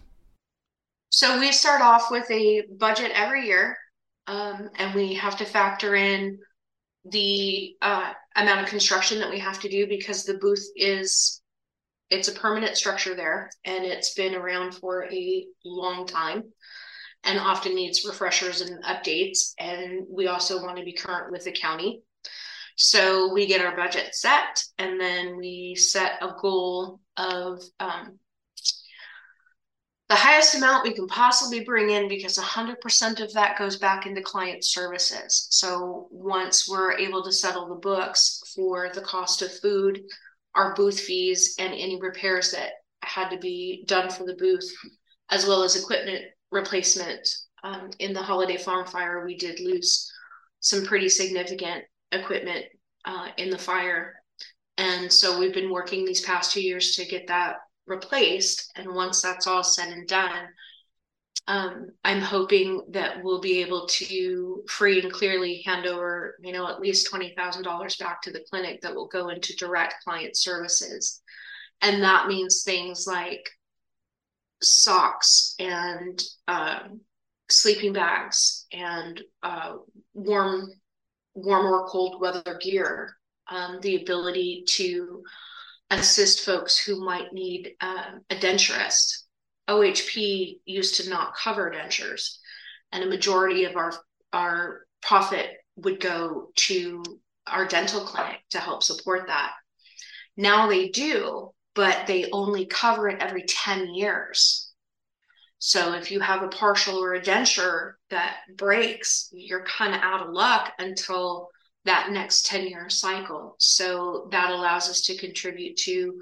So 1.11 1.39
we 1.39 1.51
start 1.51 1.81
off 1.81 2.11
with 2.11 2.29
a 2.31 2.63
budget 2.77 3.11
every 3.13 3.45
year, 3.45 3.77
um, 4.27 4.69
and 4.77 4.93
we 4.93 5.15
have 5.15 5.37
to 5.37 5.45
factor 5.45 5.95
in 5.95 6.39
the 7.05 7.75
uh, 7.81 8.13
amount 8.35 8.61
of 8.61 8.67
construction 8.67 9.19
that 9.19 9.29
we 9.29 9.39
have 9.39 9.59
to 9.61 9.69
do 9.69 9.87
because 9.87 10.23
the 10.23 10.35
booth 10.35 10.65
is 10.75 11.41
it's 12.09 12.27
a 12.27 12.33
permanent 12.33 12.75
structure 12.75 13.13
there 13.13 13.49
and 13.65 13.85
it's 13.85 14.15
been 14.15 14.33
around 14.33 14.73
for 14.73 15.05
a 15.05 15.45
long 15.63 16.07
time 16.07 16.43
and 17.23 17.39
often 17.39 17.75
needs 17.75 18.05
refreshers 18.05 18.61
and 18.61 18.83
updates 18.83 19.53
and 19.59 20.05
we 20.09 20.27
also 20.27 20.61
want 20.61 20.77
to 20.77 20.83
be 20.83 20.93
current 20.93 21.31
with 21.31 21.43
the 21.43 21.51
county. 21.51 22.01
So 22.75 23.33
we 23.33 23.45
get 23.45 23.61
our 23.61 23.75
budget 23.75 24.15
set 24.15 24.63
and 24.77 24.99
then 24.99 25.37
we 25.37 25.75
set 25.75 26.13
a 26.21 26.33
goal 26.39 27.01
of 27.17 27.61
um, 27.79 28.19
the 30.07 30.15
highest 30.15 30.55
amount 30.55 30.83
we 30.83 30.93
can 30.93 31.07
possibly 31.07 31.63
bring 31.63 31.91
in 31.91 32.07
because 32.07 32.37
100% 32.37 33.21
of 33.21 33.33
that 33.33 33.59
goes 33.59 33.77
back 33.77 34.07
into 34.07 34.21
client 34.21 34.63
services. 34.63 35.47
So 35.51 36.07
once 36.09 36.67
we're 36.67 36.97
able 36.97 37.23
to 37.23 37.31
settle 37.31 37.67
the 37.67 37.75
books 37.75 38.41
for 38.55 38.89
the 38.93 39.01
cost 39.01 39.41
of 39.41 39.51
food 39.59 40.01
our 40.55 40.73
booth 40.73 40.99
fees 40.99 41.55
and 41.59 41.73
any 41.73 41.99
repairs 42.01 42.51
that 42.51 42.71
had 43.03 43.29
to 43.29 43.37
be 43.37 43.83
done 43.87 44.09
for 44.09 44.25
the 44.25 44.35
booth, 44.35 44.69
as 45.29 45.45
well 45.45 45.63
as 45.63 45.75
equipment 45.75 46.25
replacement. 46.51 47.27
Um, 47.63 47.89
in 47.99 48.13
the 48.13 48.21
holiday 48.21 48.57
farm 48.57 48.85
fire, 48.87 49.25
we 49.25 49.35
did 49.37 49.59
lose 49.59 50.11
some 50.61 50.85
pretty 50.85 51.09
significant 51.09 51.83
equipment 52.11 52.65
uh, 53.05 53.27
in 53.37 53.49
the 53.49 53.57
fire. 53.57 54.15
And 54.77 55.11
so 55.11 55.37
we've 55.37 55.53
been 55.53 55.71
working 55.71 56.05
these 56.05 56.21
past 56.21 56.53
two 56.53 56.61
years 56.61 56.95
to 56.95 57.05
get 57.05 57.27
that 57.27 57.57
replaced. 57.85 58.71
And 58.75 58.95
once 58.95 59.21
that's 59.21 59.45
all 59.45 59.63
said 59.63 59.89
and 59.89 60.07
done, 60.07 60.47
um, 61.47 61.87
I'm 62.03 62.21
hoping 62.21 62.83
that 62.91 63.23
we'll 63.23 63.41
be 63.41 63.61
able 63.61 63.87
to 63.87 64.63
free 64.67 65.01
and 65.01 65.11
clearly 65.11 65.63
hand 65.65 65.87
over, 65.87 66.37
you 66.43 66.53
know, 66.53 66.67
at 66.67 66.79
least 66.79 67.09
twenty 67.09 67.33
thousand 67.35 67.63
dollars 67.63 67.95
back 67.95 68.21
to 68.21 68.31
the 68.31 68.45
clinic 68.49 68.81
that 68.81 68.93
will 68.93 69.07
go 69.07 69.29
into 69.29 69.55
direct 69.55 69.95
client 70.03 70.37
services, 70.37 71.21
and 71.81 72.03
that 72.03 72.27
means 72.27 72.61
things 72.63 73.07
like 73.07 73.49
socks 74.61 75.55
and 75.59 76.21
um, 76.47 77.01
sleeping 77.49 77.93
bags 77.93 78.65
and 78.71 79.21
uh, 79.43 79.73
warm, 80.13 80.69
warm 81.35 81.65
or 81.65 81.87
cold 81.87 82.21
weather 82.21 82.59
gear, 82.61 83.15
um, 83.49 83.79
the 83.81 84.01
ability 84.01 84.63
to 84.67 85.23
assist 85.89 86.45
folks 86.45 86.77
who 86.77 87.03
might 87.03 87.33
need 87.33 87.71
uh, 87.81 88.11
a 88.29 88.35
denturist 88.35 89.23
OHP 89.69 90.59
used 90.65 90.95
to 90.95 91.09
not 91.09 91.35
cover 91.35 91.71
dentures, 91.71 92.37
and 92.91 93.03
a 93.03 93.07
majority 93.07 93.65
of 93.65 93.75
our 93.75 93.93
our 94.33 94.85
profit 95.01 95.51
would 95.75 95.99
go 95.99 96.49
to 96.55 97.03
our 97.47 97.65
dental 97.65 98.01
clinic 98.01 98.37
to 98.49 98.59
help 98.59 98.83
support 98.83 99.27
that. 99.27 99.53
Now 100.35 100.67
they 100.67 100.89
do, 100.89 101.51
but 101.79 102.07
they 102.07 102.29
only 102.33 102.65
cover 102.65 103.07
it 103.07 103.21
every 103.21 103.43
10 103.43 103.93
years. 103.93 104.69
So 105.59 105.93
if 105.93 106.11
you 106.11 106.19
have 106.19 106.43
a 106.43 106.49
partial 106.49 107.01
or 107.01 107.13
a 107.13 107.21
denture 107.21 107.93
that 108.09 108.39
breaks, 108.57 109.29
you're 109.31 109.63
kind 109.63 109.95
of 109.95 110.01
out 110.01 110.27
of 110.27 110.33
luck 110.33 110.73
until 110.77 111.47
that 111.85 112.11
next 112.11 112.45
10 112.47 112.67
year 112.67 112.89
cycle. 112.89 113.55
So 113.59 114.27
that 114.33 114.51
allows 114.51 114.89
us 114.89 115.03
to 115.03 115.17
contribute 115.17 115.77
to 115.85 116.19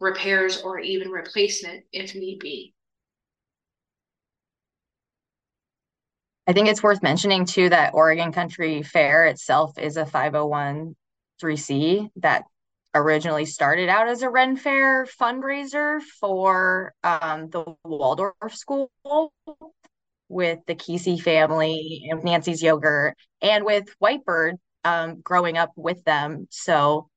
repairs 0.00 0.60
or 0.62 0.80
even 0.80 1.10
replacement 1.10 1.84
if 1.92 2.16
need 2.16 2.40
be. 2.40 2.74
I 6.48 6.52
think 6.52 6.66
it's 6.66 6.82
worth 6.82 7.04
mentioning 7.04 7.44
too 7.44 7.68
that 7.68 7.94
Oregon 7.94 8.32
Country 8.32 8.82
Fair 8.82 9.26
itself 9.26 9.78
is 9.78 9.96
a 9.96 10.04
501 10.04 10.96
3C 11.40 12.10
that 12.16 12.42
originally 12.96 13.46
started 13.46 13.88
out 13.88 14.08
as 14.08 14.22
a 14.22 14.30
Ren 14.30 14.56
Fair 14.56 15.06
fundraiser 15.06 16.00
for 16.20 16.94
um, 17.04 17.50
the 17.50 17.64
Waldorf 17.84 18.34
School 18.50 18.90
with 20.28 20.58
the 20.66 20.74
Kesey 20.74 21.20
family 21.20 22.06
and 22.10 22.24
Nancy's 22.24 22.62
Yogurt 22.62 23.16
and 23.40 23.64
with 23.64 23.84
Whitebird 24.02 24.54
um, 24.84 25.20
growing 25.20 25.56
up 25.56 25.72
with 25.76 26.02
them. 26.04 26.48
So 26.50 27.08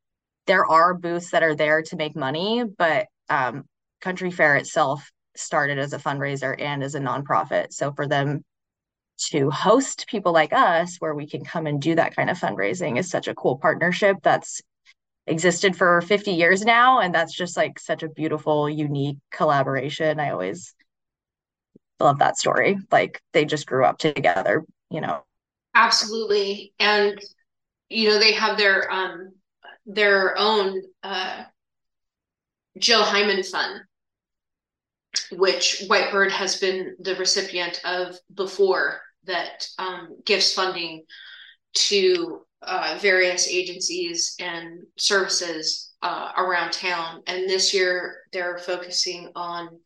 there 0.48 0.66
are 0.66 0.94
booths 0.94 1.32
that 1.32 1.44
are 1.44 1.56
there 1.56 1.82
to 1.84 1.96
make 1.96 2.16
money, 2.16 2.64
but 2.64 3.08
um, 3.30 3.64
Country 4.02 4.32
Fair 4.32 4.56
itself 4.56 5.10
started 5.36 5.80
as 5.80 5.94
a 5.94 6.00
fundraiser 6.00 6.60
and 6.60 6.84
as 6.84 6.96
a 6.96 7.00
nonprofit. 7.00 7.72
So 7.72 7.92
for 7.94 8.08
them 8.08 8.44
to 9.32 9.50
host 9.50 10.06
people 10.08 10.32
like 10.32 10.54
us 10.54 10.96
where 11.00 11.14
we 11.14 11.28
can 11.28 11.44
come 11.44 11.68
and 11.68 11.82
do 11.82 11.96
that 11.96 12.16
kind 12.16 12.30
of 12.30 12.40
fundraising 12.40 12.98
is 12.98 13.10
such 13.10 13.28
a 13.28 13.36
cool 13.36 13.58
partnership 13.58 14.18
that's 14.24 14.62
existed 15.30 15.76
for 15.76 16.02
50 16.02 16.32
years 16.32 16.64
now 16.64 17.00
and 17.00 17.14
that's 17.14 17.34
just 17.34 17.56
like 17.56 17.80
such 17.80 18.04
a 18.04 18.10
beautiful 18.10 18.70
unique 18.70 19.18
collaboration. 19.32 20.20
I 20.20 20.32
always 20.32 20.74
love 22.00 22.20
that 22.20 22.38
story. 22.38 22.78
Like 22.92 23.22
they 23.34 23.46
just 23.46 23.68
grew 23.68 23.86
up 23.86 23.98
together 23.98 24.66
you 24.90 25.02
know? 25.02 25.24
Absolutely. 25.76 26.74
And 26.80 27.20
you 27.90 28.10
know 28.10 28.20
they 28.20 28.34
have 28.34 28.58
their 28.58 28.92
um 28.92 29.34
their 29.86 30.38
own 30.38 30.82
uh 31.04 31.44
Jill 32.78 33.04
Heiman 33.04 33.46
fund 33.46 33.82
which 35.32 35.84
whitebird 35.88 36.32
has 36.32 36.60
been 36.60 36.96
the 37.00 37.16
recipient 37.16 37.82
of 37.84 38.16
before 38.34 39.02
that 39.26 39.68
um, 39.78 40.18
gives 40.26 40.54
funding 40.54 41.04
to 41.74 42.42
uh, 42.62 42.98
various 43.02 43.48
agencies 43.48 44.36
and 44.40 44.82
services 44.98 45.94
uh, 46.02 46.32
around 46.38 46.72
town. 46.72 47.22
And 47.28 47.50
this 47.50 47.74
year 47.74 48.18
they're 48.34 48.58
focusing 48.58 49.32
on 49.36 49.80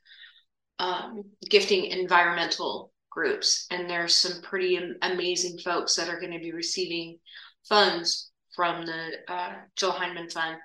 um, 0.79 1.23
gifting 1.49 1.85
environmental 1.85 2.91
groups. 3.09 3.67
And 3.69 3.89
there's 3.89 4.15
some 4.15 4.41
pretty 4.41 4.79
amazing 5.01 5.59
folks 5.59 5.95
that 5.95 6.09
are 6.09 6.19
going 6.19 6.33
to 6.33 6.39
be 6.39 6.51
receiving 6.51 7.19
funds 7.67 8.31
from 8.55 8.85
the 8.85 9.11
uh, 9.27 9.53
Jill 9.75 9.91
Heiman 9.91 10.31
Fund. 10.31 10.57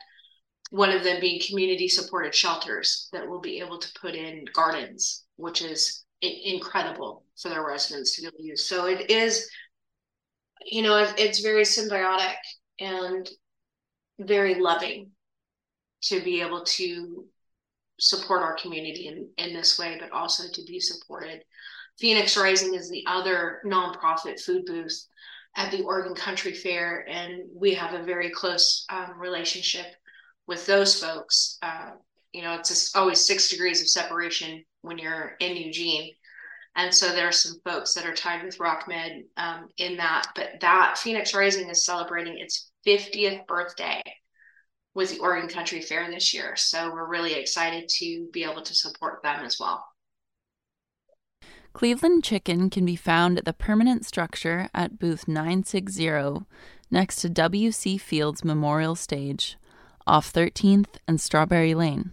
One 0.70 0.90
of 0.90 1.02
them 1.02 1.20
being 1.20 1.40
community 1.46 1.88
supported 1.88 2.34
shelters 2.34 3.08
that 3.12 3.26
will 3.26 3.40
be 3.40 3.60
able 3.60 3.78
to 3.78 3.88
put 4.00 4.14
in 4.14 4.44
gardens, 4.52 5.24
which 5.36 5.62
is 5.62 6.04
incredible 6.20 7.24
for 7.40 7.48
their 7.48 7.66
residents 7.66 8.16
to 8.16 8.22
be 8.22 8.26
able 8.26 8.38
to 8.38 8.44
use. 8.44 8.66
So 8.66 8.86
it 8.86 9.10
is, 9.10 9.48
you 10.64 10.82
know, 10.82 11.06
it's 11.16 11.40
very 11.40 11.62
symbiotic 11.62 12.36
and 12.80 13.28
very 14.18 14.56
loving 14.56 15.10
to 16.02 16.20
be 16.22 16.40
able 16.40 16.64
to 16.64 17.26
support 17.98 18.42
our 18.42 18.54
community 18.54 19.08
in, 19.08 19.28
in 19.44 19.54
this 19.54 19.78
way, 19.78 19.96
but 20.00 20.12
also 20.12 20.44
to 20.52 20.62
be 20.64 20.78
supported. 20.78 21.42
Phoenix 21.98 22.36
Rising 22.36 22.74
is 22.74 22.88
the 22.88 23.04
other 23.06 23.60
nonprofit 23.66 24.40
food 24.40 24.64
booth 24.66 25.04
at 25.56 25.72
the 25.72 25.82
Oregon 25.82 26.14
Country 26.14 26.52
Fair, 26.52 27.04
and 27.08 27.42
we 27.52 27.74
have 27.74 27.94
a 27.94 28.04
very 28.04 28.30
close 28.30 28.84
um, 28.90 29.18
relationship 29.18 29.86
with 30.46 30.64
those 30.66 31.00
folks. 31.00 31.58
Uh, 31.62 31.90
you 32.32 32.42
know, 32.42 32.54
it's 32.54 32.94
always 32.94 33.26
six 33.26 33.48
degrees 33.48 33.80
of 33.80 33.88
separation 33.88 34.64
when 34.82 34.98
you're 34.98 35.34
in 35.40 35.56
Eugene. 35.56 36.12
And 36.78 36.94
so 36.94 37.08
there 37.08 37.26
are 37.26 37.32
some 37.32 37.60
folks 37.64 37.92
that 37.94 38.06
are 38.06 38.14
tied 38.14 38.44
with 38.44 38.58
RockMed 38.58 39.24
um, 39.36 39.68
in 39.78 39.96
that. 39.96 40.28
But 40.36 40.60
that 40.60 40.96
Phoenix 40.96 41.34
Rising 41.34 41.68
is 41.68 41.84
celebrating 41.84 42.38
its 42.38 42.70
50th 42.86 43.48
birthday 43.48 44.00
with 44.94 45.10
the 45.10 45.18
Oregon 45.18 45.48
Country 45.48 45.82
Fair 45.82 46.08
this 46.08 46.32
year. 46.32 46.54
So 46.54 46.92
we're 46.92 47.08
really 47.08 47.34
excited 47.34 47.88
to 47.98 48.28
be 48.32 48.44
able 48.44 48.62
to 48.62 48.74
support 48.76 49.24
them 49.24 49.44
as 49.44 49.58
well. 49.58 49.84
Cleveland 51.72 52.22
Chicken 52.22 52.70
can 52.70 52.84
be 52.84 52.96
found 52.96 53.38
at 53.38 53.44
the 53.44 53.52
permanent 53.52 54.06
structure 54.06 54.68
at 54.72 55.00
booth 55.00 55.26
960 55.26 56.46
next 56.92 57.16
to 57.16 57.28
W.C. 57.28 57.98
Fields 57.98 58.44
Memorial 58.44 58.94
Stage 58.94 59.58
off 60.06 60.32
13th 60.32 60.98
and 61.08 61.20
Strawberry 61.20 61.74
Lane. 61.74 62.12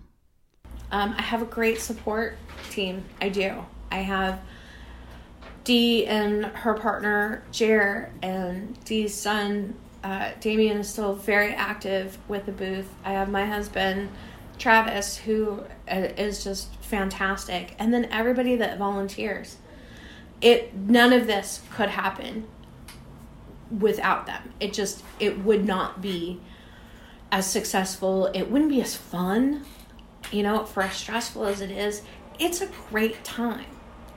Um, 0.91 1.13
I 1.15 1.21
have 1.21 1.43
a 1.43 1.45
great 1.45 1.79
support 1.79 2.37
team. 2.71 3.05
I 3.21 3.29
do. 3.29 3.63
I 3.91 3.99
have 3.99 4.41
Dee 5.65 6.05
and 6.05 6.45
her 6.45 6.75
partner 6.75 7.43
Jer, 7.51 8.11
and 8.21 8.81
Dee's 8.85 9.13
son 9.13 9.75
uh, 10.03 10.29
Damien 10.39 10.77
is 10.77 10.87
still 10.87 11.15
very 11.15 11.53
active 11.53 12.17
with 12.27 12.45
the 12.45 12.51
booth. 12.51 12.87
I 13.03 13.13
have 13.13 13.27
my 13.27 13.45
husband 13.45 14.09
Travis, 14.59 15.17
who 15.17 15.63
uh, 15.89 16.07
just 16.15 16.73
fantastic, 16.75 17.75
and 17.79 17.93
then 17.93 18.05
everybody 18.05 18.55
that 18.55 18.77
volunteers. 18.77 19.57
It 20.41 20.75
none 20.75 21.11
of 21.11 21.27
this 21.27 21.61
could 21.73 21.89
happen 21.89 22.47
without 23.79 24.27
them. 24.27 24.53
It 24.59 24.73
just 24.73 25.03
it 25.19 25.39
would 25.43 25.65
not 25.65 26.01
be 26.01 26.39
as 27.31 27.49
successful. 27.49 28.27
It 28.27 28.51
wouldn't 28.51 28.69
be 28.69 28.81
as 28.81 28.95
fun, 28.95 29.65
you 30.31 30.43
know, 30.43 30.65
for 30.65 30.83
as 30.83 30.93
stressful 30.93 31.45
as 31.45 31.61
it 31.61 31.71
is. 31.71 32.03
It's 32.37 32.61
a 32.61 32.67
great 32.89 33.23
time. 33.23 33.65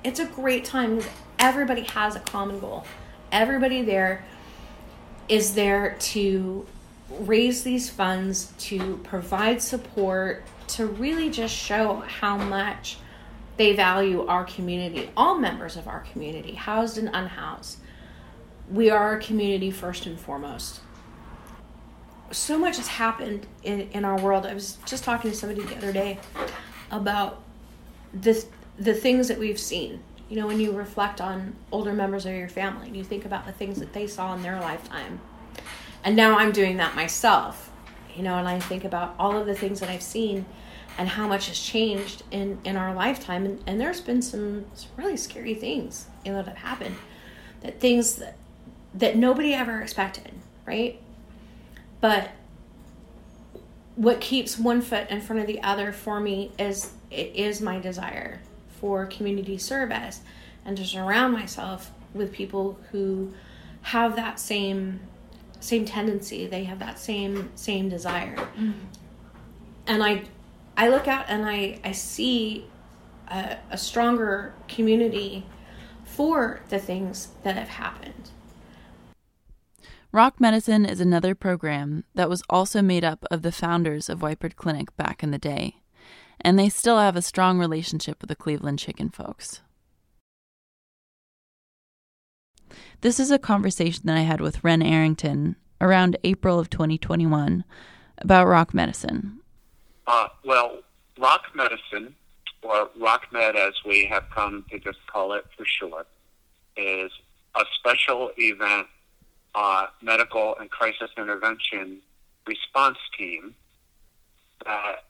It's 0.05 0.21
a 0.21 0.27
great 0.27 0.65
time. 0.65 0.97
because 0.97 1.13
Everybody 1.39 1.83
has 1.83 2.17
a 2.17 2.21
common 2.21 2.61
goal. 2.61 2.85
Everybody 3.31 3.83
there 3.83 4.25
is 5.29 5.55
there 5.55 5.97
to 5.99 6.67
raise 7.11 7.63
these 7.63 7.91
funds, 7.91 8.53
to 8.59 8.99
provide 9.05 9.63
support, 9.63 10.45
to 10.69 10.87
really 10.87 11.31
just 11.31 11.55
show 11.55 11.97
how 12.07 12.37
much 12.37 12.99
they 13.57 13.75
value 13.75 14.27
our 14.27 14.45
community, 14.45 15.11
all 15.17 15.39
members 15.39 15.77
of 15.77 15.89
our 15.89 16.01
community, 16.13 16.55
housed 16.55 16.97
and 16.99 17.11
unhoused. 17.13 17.79
We 18.71 18.91
are 18.91 19.17
a 19.17 19.21
community 19.21 19.71
first 19.71 20.07
and 20.07 20.19
foremost 20.19 20.81
so 22.31 22.59
much 22.59 22.77
has 22.77 22.89
happened 22.89 23.47
in, 23.63 23.83
in 23.93 24.05
our 24.05 24.21
world. 24.21 24.47
I 24.47 24.55
was 24.55 24.79
just 24.87 25.05
talking 25.05 25.31
to 25.31 25.37
somebody 25.37 25.63
the 25.63 25.77
other 25.77 25.93
day 25.93 26.19
about 26.91 27.43
this 28.13 28.47
the 28.79 28.95
things 28.95 29.29
that 29.29 29.39
we've 29.39 29.59
seen. 29.59 30.03
You 30.29 30.37
know, 30.37 30.47
when 30.47 30.61
you 30.61 30.73
reflect 30.73 31.21
on 31.21 31.57
older 31.73 31.93
members 31.93 32.27
of 32.27 32.35
your 32.35 32.49
family 32.49 32.87
and 32.87 32.97
you 32.97 33.03
think 33.03 33.25
about 33.25 33.47
the 33.47 33.53
things 33.53 33.79
that 33.79 33.93
they 33.93 34.07
saw 34.07 34.35
in 34.35 34.43
their 34.43 34.61
lifetime. 34.61 35.21
And 36.05 36.15
now 36.15 36.39
I'm 36.39 36.53
doing 36.53 36.77
that 36.77 36.95
myself. 36.95 37.71
You 38.15 38.23
know, 38.23 38.37
and 38.37 38.49
I 38.49 38.59
think 38.59 38.85
about 38.85 39.15
all 39.19 39.37
of 39.39 39.47
the 39.47 39.55
things 39.55 39.81
that 39.81 39.89
I've 39.89 40.03
seen 40.03 40.45
and 40.99 41.09
how 41.09 41.29
much 41.29 41.47
has 41.47 41.59
changed 41.59 42.25
in, 42.31 42.59
in 42.65 42.77
our 42.77 42.93
lifetime. 42.95 43.47
And, 43.47 43.63
and 43.67 43.81
there's 43.81 44.01
been 44.01 44.21
some, 44.21 44.67
some 44.75 44.91
really 44.97 45.17
scary 45.17 45.55
things, 45.55 46.07
you 46.25 46.33
know, 46.33 46.39
that 46.39 46.49
have 46.49 46.59
happened. 46.59 46.97
That 47.63 47.81
things 47.81 48.17
that 48.17 48.37
that 48.95 49.17
nobody 49.17 49.55
ever 49.55 49.81
expected, 49.81 50.33
right? 50.67 51.01
But 52.01 52.31
what 53.97 54.21
keeps 54.21 54.59
one 54.59 54.81
foot 54.81 55.11
in 55.11 55.21
front 55.21 55.41
of 55.41 55.47
the 55.47 55.63
other 55.63 55.93
for 55.93 56.21
me 56.21 56.53
is 56.59 56.93
it 57.11 57.35
is 57.35 57.61
my 57.61 57.79
desire 57.79 58.41
for 58.81 59.07
community 59.07 59.59
service 59.59 60.21
and 60.65 60.77
to 60.77 60.85
surround 60.85 61.33
myself 61.33 61.91
with 62.15 62.33
people 62.33 62.79
who 62.91 63.33
have 63.83 64.17
that 64.17 64.39
same 64.39 65.01
same 65.61 65.85
tendency. 65.85 66.47
They 66.47 66.65
have 66.65 66.79
that 66.79 66.99
same 66.99 67.51
same 67.55 67.89
desire. 67.89 68.37
Mm-hmm. 68.37 68.73
and 69.87 70.03
i 70.03 70.25
i 70.77 70.89
look 70.89 71.09
out 71.09 71.25
and 71.29 71.45
i 71.45 71.81
i 71.85 71.93
see 71.93 72.67
a, 73.31 73.57
a 73.71 73.79
stronger 73.79 74.55
community 74.69 75.45
for 76.05 76.61
the 76.69 76.79
things 76.79 77.29
that 77.43 77.57
have 77.57 77.69
happened. 77.69 78.31
Rock 80.11 80.41
Medicine 80.41 80.87
is 80.87 81.01
another 81.01 81.35
program 81.35 82.05
that 82.15 82.31
was 82.31 82.43
also 82.49 82.81
made 82.81 83.05
up 83.05 83.27
of 83.31 83.43
the 83.43 83.53
founders 83.53 84.09
of 84.09 84.21
Whitebird 84.21 84.57
Clinic 84.57 84.97
back 84.97 85.23
in 85.23 85.31
the 85.31 85.39
day, 85.39 85.83
and 86.41 86.59
they 86.59 86.69
still 86.69 86.99
have 86.99 87.17
a 87.17 87.23
strong 87.23 87.59
relationship 87.59 88.21
with 88.21 88.29
the 88.29 88.37
Cleveland 88.37 88.79
chicken 88.79 89.09
folks. 89.09 89.61
This 93.01 93.21
is 93.21 93.31
a 93.31 93.39
conversation 93.39 94.03
that 94.07 94.17
I 94.17 94.23
had 94.23 94.41
with 94.41 94.63
Wren 94.65 94.83
Arrington 94.83 95.57
around 95.81 96.17
April 96.25 96.59
of 96.59 96.71
2021 96.71 97.65
about 98.19 98.47
rock 98.47 98.75
medicine. 98.75 99.41
Uh, 100.07 100.29
well, 100.45 100.79
rock 101.19 101.45
medicine 101.55 102.15
or 102.63 102.89
RockMed 102.99 103.55
as 103.55 103.75
we 103.85 104.05
have 104.07 104.25
come 104.35 104.65
to 104.71 104.79
just 104.79 104.99
call 105.07 105.33
it 105.33 105.45
for 105.57 105.65
short, 105.65 106.09
is 106.77 107.11
a 107.55 107.65
special 107.79 108.31
event 108.37 108.87
uh, 109.55 109.87
medical 110.03 110.57
and 110.59 110.71
crisis 110.71 111.11
intervention 111.17 111.99
response 112.47 112.99
team 113.17 113.55
that 114.65 115.05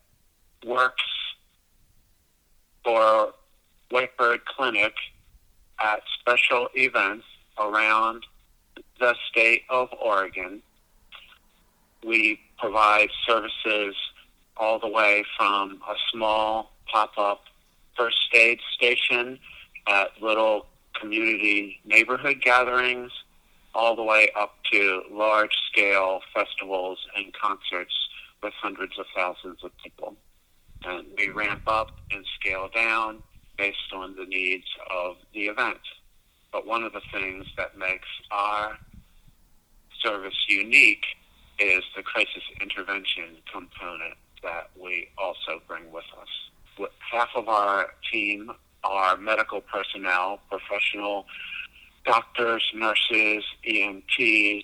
works 0.66 1.02
for 2.88 3.34
Whitebird 3.92 4.46
Clinic 4.46 4.94
at 5.78 6.00
special 6.18 6.68
events 6.74 7.26
around 7.58 8.24
the 8.98 9.14
state 9.30 9.64
of 9.68 9.90
Oregon. 10.02 10.62
We 12.02 12.40
provide 12.58 13.10
services 13.26 13.94
all 14.56 14.78
the 14.78 14.88
way 14.88 15.22
from 15.36 15.82
a 15.86 15.94
small 16.10 16.72
pop 16.90 17.12
up 17.18 17.42
first 17.94 18.16
aid 18.32 18.58
station 18.74 19.38
at 19.86 20.08
little 20.22 20.64
community 20.98 21.80
neighborhood 21.84 22.40
gatherings, 22.40 23.12
all 23.74 23.96
the 23.96 24.02
way 24.02 24.30
up 24.34 24.54
to 24.72 25.02
large 25.12 25.54
scale 25.70 26.20
festivals 26.32 26.98
and 27.14 27.34
concerts 27.34 27.92
with 28.42 28.54
hundreds 28.54 28.98
of 28.98 29.04
thousands 29.14 29.62
of 29.62 29.72
people. 29.84 30.16
And 30.88 31.06
we 31.18 31.28
ramp 31.28 31.62
up 31.66 31.90
and 32.10 32.24
scale 32.40 32.68
down 32.74 33.22
based 33.58 33.92
on 33.94 34.16
the 34.16 34.24
needs 34.24 34.66
of 34.90 35.16
the 35.34 35.46
event. 35.46 35.80
But 36.50 36.66
one 36.66 36.82
of 36.82 36.92
the 36.92 37.02
things 37.12 37.44
that 37.58 37.76
makes 37.76 38.08
our 38.30 38.78
service 40.02 40.46
unique 40.48 41.04
is 41.58 41.82
the 41.94 42.02
crisis 42.02 42.42
intervention 42.60 43.36
component 43.52 44.14
that 44.42 44.70
we 44.80 45.08
also 45.18 45.60
bring 45.66 45.92
with 45.92 46.04
us. 46.20 46.88
Half 47.12 47.30
of 47.34 47.48
our 47.48 47.88
team 48.10 48.52
are 48.84 49.16
medical 49.16 49.60
personnel, 49.60 50.40
professional 50.48 51.26
doctors, 52.06 52.64
nurses, 52.74 53.44
EMTs, 53.68 54.62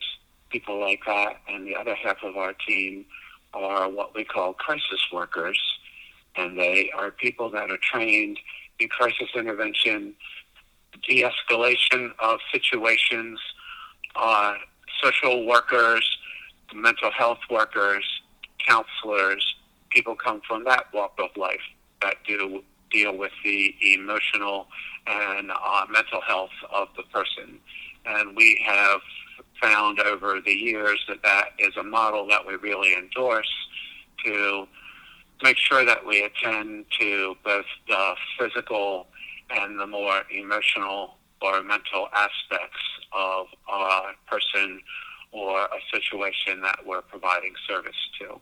people 0.51 0.81
like 0.81 1.01
that, 1.07 1.41
and 1.49 1.67
the 1.67 1.75
other 1.75 1.95
half 1.95 2.19
of 2.23 2.37
our 2.37 2.55
team 2.67 3.05
are 3.53 3.91
what 3.91 4.15
we 4.15 4.25
call 4.25 4.55
crisis 4.55 5.01
workers, 5.13 5.59
and 6.37 6.59
they 6.59 6.91
are 6.97 7.11
people 7.11 7.51
that 7.51 7.71
are 7.71 7.79
trained 7.79 8.39
in 8.79 8.89
crisis 8.89 9.29
intervention, 9.35 10.15
de 11.07 11.23
escalation 11.23 12.11
of 12.19 12.39
situations, 12.53 13.39
uh, 14.17 14.55
social 15.03 15.47
workers, 15.47 16.19
mental 16.75 17.11
health 17.11 17.39
workers, 17.51 18.05
counselors, 18.67 19.55
people 19.91 20.15
come 20.17 20.41
from 20.47 20.65
that 20.65 20.87
walk 20.93 21.15
of 21.19 21.31
life 21.37 21.61
that 22.03 22.17
do 22.27 22.63
deal 22.91 23.17
with 23.17 23.33
the 23.45 23.75
emotional 23.95 24.67
and 25.07 25.51
uh, 25.51 25.85
mental 25.91 26.21
health 26.21 26.51
of 26.73 26.89
the 26.97 27.03
person. 27.05 27.59
And 28.07 28.37
we 28.37 28.63
have 28.67 29.01
found 29.61 30.01
over 30.01 30.41
the 30.45 30.53
years 30.53 31.01
that 31.09 31.23
that 31.23 31.51
is 31.59 31.77
a 31.77 31.83
model 31.83 32.27
that 32.29 32.47
we 32.47 32.55
really 32.57 32.95
endorse 32.95 33.51
to 34.25 34.67
make 35.45 35.59
sure 35.59 35.85
that 35.85 36.05
we 36.05 36.25
attend 36.25 36.87
to 36.99 37.37
both 37.45 37.67
the 37.87 38.15
physical 38.39 39.07
and 39.51 39.79
the 39.79 39.87
more 39.87 40.23
emotional 40.33 41.19
or 41.43 41.63
mental 41.63 42.09
aspects 42.15 42.81
of 43.13 43.47
a 43.71 44.01
person 44.27 44.81
or 45.33 45.61
a 45.61 45.81
situation 45.93 46.63
that 46.63 46.79
we're 46.87 47.03
providing 47.03 47.53
service 47.69 47.93
to. 48.19 48.41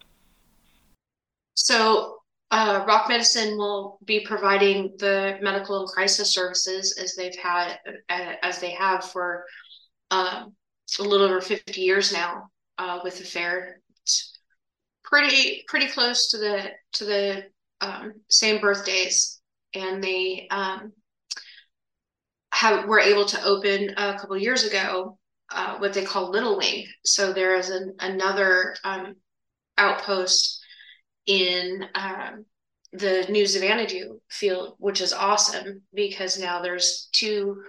So, 1.55 2.19
uh, 2.53 2.85
Rock 2.87 3.09
Medicine 3.09 3.59
will 3.59 3.99
be 4.05 4.21
providing 4.21 4.95
the 4.99 5.39
medical 5.43 5.81
and 5.81 5.89
crisis 5.89 6.33
services 6.33 6.97
as 7.03 7.17
they've 7.17 7.35
had, 7.35 7.79
uh, 8.11 8.35
as 8.43 8.61
they 8.61 8.71
have 8.71 9.05
for 9.05 9.45
uh, 10.13 10.45
a 11.01 11.03
little 11.03 11.27
over 11.27 11.41
50 11.41 11.81
years 11.81 12.13
now 12.13 12.49
uh, 12.79 13.01
with 13.03 13.19
the 13.19 13.25
fair. 13.25 13.81
Pretty 15.05 15.65
pretty 15.69 15.89
close 15.89 16.31
to 16.31 16.39
the 16.39 16.71
to 16.95 17.05
the 17.05 17.45
um, 17.81 18.13
same 18.29 18.61
birthdays, 18.61 19.41
and 19.75 20.03
they 20.03 20.47
um, 20.51 20.93
have 22.53 22.87
were 22.87 23.01
able 23.01 23.25
to 23.27 23.45
open 23.45 23.91
a 23.97 24.19
couple 24.19 24.37
years 24.37 24.65
ago 24.65 25.19
uh, 25.51 25.79
what 25.79 25.93
they 25.93 26.05
call 26.05 26.31
Little 26.31 26.57
Wing. 26.57 26.87
So 27.05 27.33
there 27.33 27.57
is 27.57 27.71
an, 27.71 27.95
another 28.01 28.77
um, 28.85 29.17
outpost 29.79 30.61
in 31.27 31.85
um, 31.95 32.45
the 32.93 33.27
New 33.31 33.47
Xanadu 33.47 34.21
field, 34.31 34.77
which 34.79 35.01
is 35.01 35.13
awesome 35.13 35.83
because 35.95 36.39
now 36.39 36.61
there's 36.61 37.09
two 37.13 37.63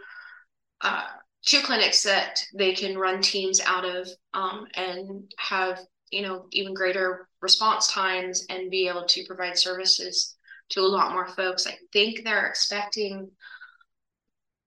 uh, 0.81 1.05
two 1.45 1.61
clinics 1.61 2.03
that 2.03 2.43
they 2.53 2.73
can 2.73 2.97
run 2.97 3.21
teams 3.21 3.59
out 3.61 3.85
of 3.85 4.07
um, 4.33 4.65
and 4.75 5.31
have 5.37 5.79
you 6.13 6.21
know 6.21 6.45
even 6.51 6.73
greater 6.73 7.27
response 7.41 7.91
times 7.91 8.45
and 8.49 8.71
be 8.71 8.87
able 8.87 9.05
to 9.05 9.25
provide 9.25 9.57
services 9.57 10.35
to 10.69 10.81
a 10.81 10.81
lot 10.81 11.11
more 11.11 11.27
folks. 11.27 11.67
I 11.67 11.77
think 11.91 12.23
they're 12.23 12.47
expecting 12.47 13.29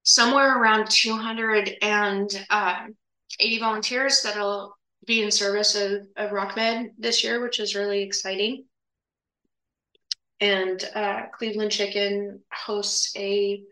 somewhere 0.02 0.60
around 0.60 0.90
280 0.90 2.46
uh, 2.50 2.86
volunteers 3.58 4.22
that'll 4.22 4.76
be 5.06 5.22
in 5.22 5.30
service 5.30 5.74
of, 5.74 6.06
of 6.16 6.30
RockMed 6.30 6.90
this 6.98 7.22
year, 7.24 7.40
which 7.42 7.60
is 7.60 7.74
really 7.74 8.02
exciting. 8.02 8.64
And 10.40 10.82
uh, 10.94 11.22
Cleveland 11.32 11.70
Chicken 11.72 12.40
hosts 12.52 13.12
a 13.16 13.62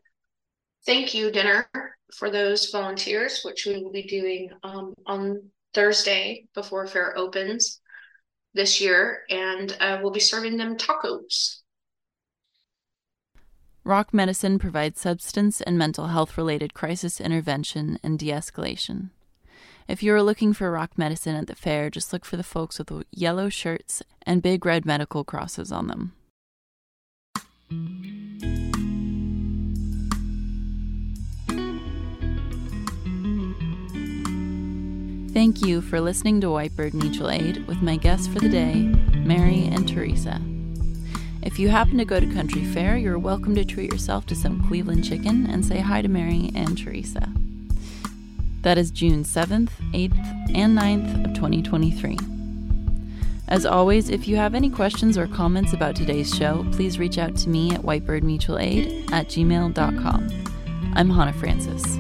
thank 0.87 1.15
you 1.15 1.31
dinner 1.31 1.69
for 2.15 2.31
those 2.31 2.71
volunteers, 2.71 3.43
which 3.43 3.67
we 3.67 3.83
will 3.83 3.93
be 3.93 4.05
doing 4.05 4.51
um, 4.63 4.95
on 5.07 5.51
Thursday 5.75 6.47
before 6.55 6.87
fair 6.87 7.17
opens 7.19 7.81
this 8.55 8.81
year, 8.81 9.23
and 9.29 9.77
uh, 9.81 9.99
we'll 10.01 10.13
be 10.13 10.21
serving 10.21 10.57
them 10.57 10.77
tacos. 10.77 11.59
Rock 13.83 14.15
Medicine 14.15 14.59
provides 14.59 15.01
substance 15.01 15.61
and 15.61 15.77
mental 15.77 16.07
health 16.07 16.39
related 16.39 16.73
crisis 16.73 17.21
intervention 17.21 17.99
and 18.03 18.19
de 18.19 18.29
escalation. 18.29 19.11
If 19.87 20.03
you 20.03 20.15
are 20.15 20.23
looking 20.23 20.55
for 20.55 20.71
rock 20.71 20.97
medicine 20.97 21.37
at 21.37 21.49
the 21.49 21.55
fair, 21.55 21.91
just 21.91 22.11
look 22.11 22.25
for 22.25 22.39
the 22.39 22.43
folks 22.43 22.79
with 22.79 22.87
the 22.87 23.05
yellow 23.11 23.51
shirts 23.51 24.03
and 24.23 24.41
big 24.41 24.65
red 24.65 24.87
medical 24.87 25.25
crosses 25.25 25.71
on 25.71 25.89
them. 25.89 26.15
Thank 35.35 35.67
you 35.67 35.81
for 35.81 36.01
listening 36.01 36.41
to 36.43 36.47
Whitebird 36.47 36.95
Mutual 36.95 37.29
Aid 37.29 37.67
with 37.67 37.83
my 37.83 37.97
guests 37.97 38.29
for 38.29 38.39
the 38.39 38.49
day, 38.49 38.75
Mary 39.17 39.67
and 39.67 39.87
Theresa. 39.87 40.41
If 41.43 41.59
you 41.59 41.71
happen 41.71 41.99
to 41.99 42.05
go 42.05 42.21
to 42.21 42.33
Country 42.33 42.65
Fair, 42.65 42.97
you're 42.97 43.19
welcome 43.19 43.57
to 43.57 43.65
treat 43.65 43.91
yourself 43.91 44.27
to 44.27 44.37
some 44.37 44.65
Cleveland 44.69 45.05
chicken 45.05 45.51
and 45.51 45.65
say 45.65 45.81
hi 45.81 46.03
to 46.03 46.09
Mary 46.09 46.53
and 46.55 46.79
Theresa. 46.79 47.33
That 48.63 48.79
is 48.79 48.93
June 48.93 49.25
7th, 49.25 49.71
8th, 49.93 50.55
and 50.55 50.79
9th 50.79 51.25
of 51.25 51.35
2023. 51.35 52.17
As 53.49 53.67
always, 53.67 54.11
if 54.11 54.29
you 54.29 54.37
have 54.37 54.55
any 54.55 54.71
questions 54.71 55.19
or 55.19 55.27
comments 55.27 55.73
about 55.73 55.97
today's 55.97 56.33
show, 56.33 56.65
please 56.71 57.01
reach 57.01 57.19
out 57.19 57.35
to 57.39 57.49
me 57.49 57.73
at 57.73 57.83
whitebirdmutualaid 57.83 59.11
at 59.11 59.27
gmail.com. 59.27 60.29
I'm 60.95 61.11
Hannah 61.11 61.33
Francis. 61.33 61.99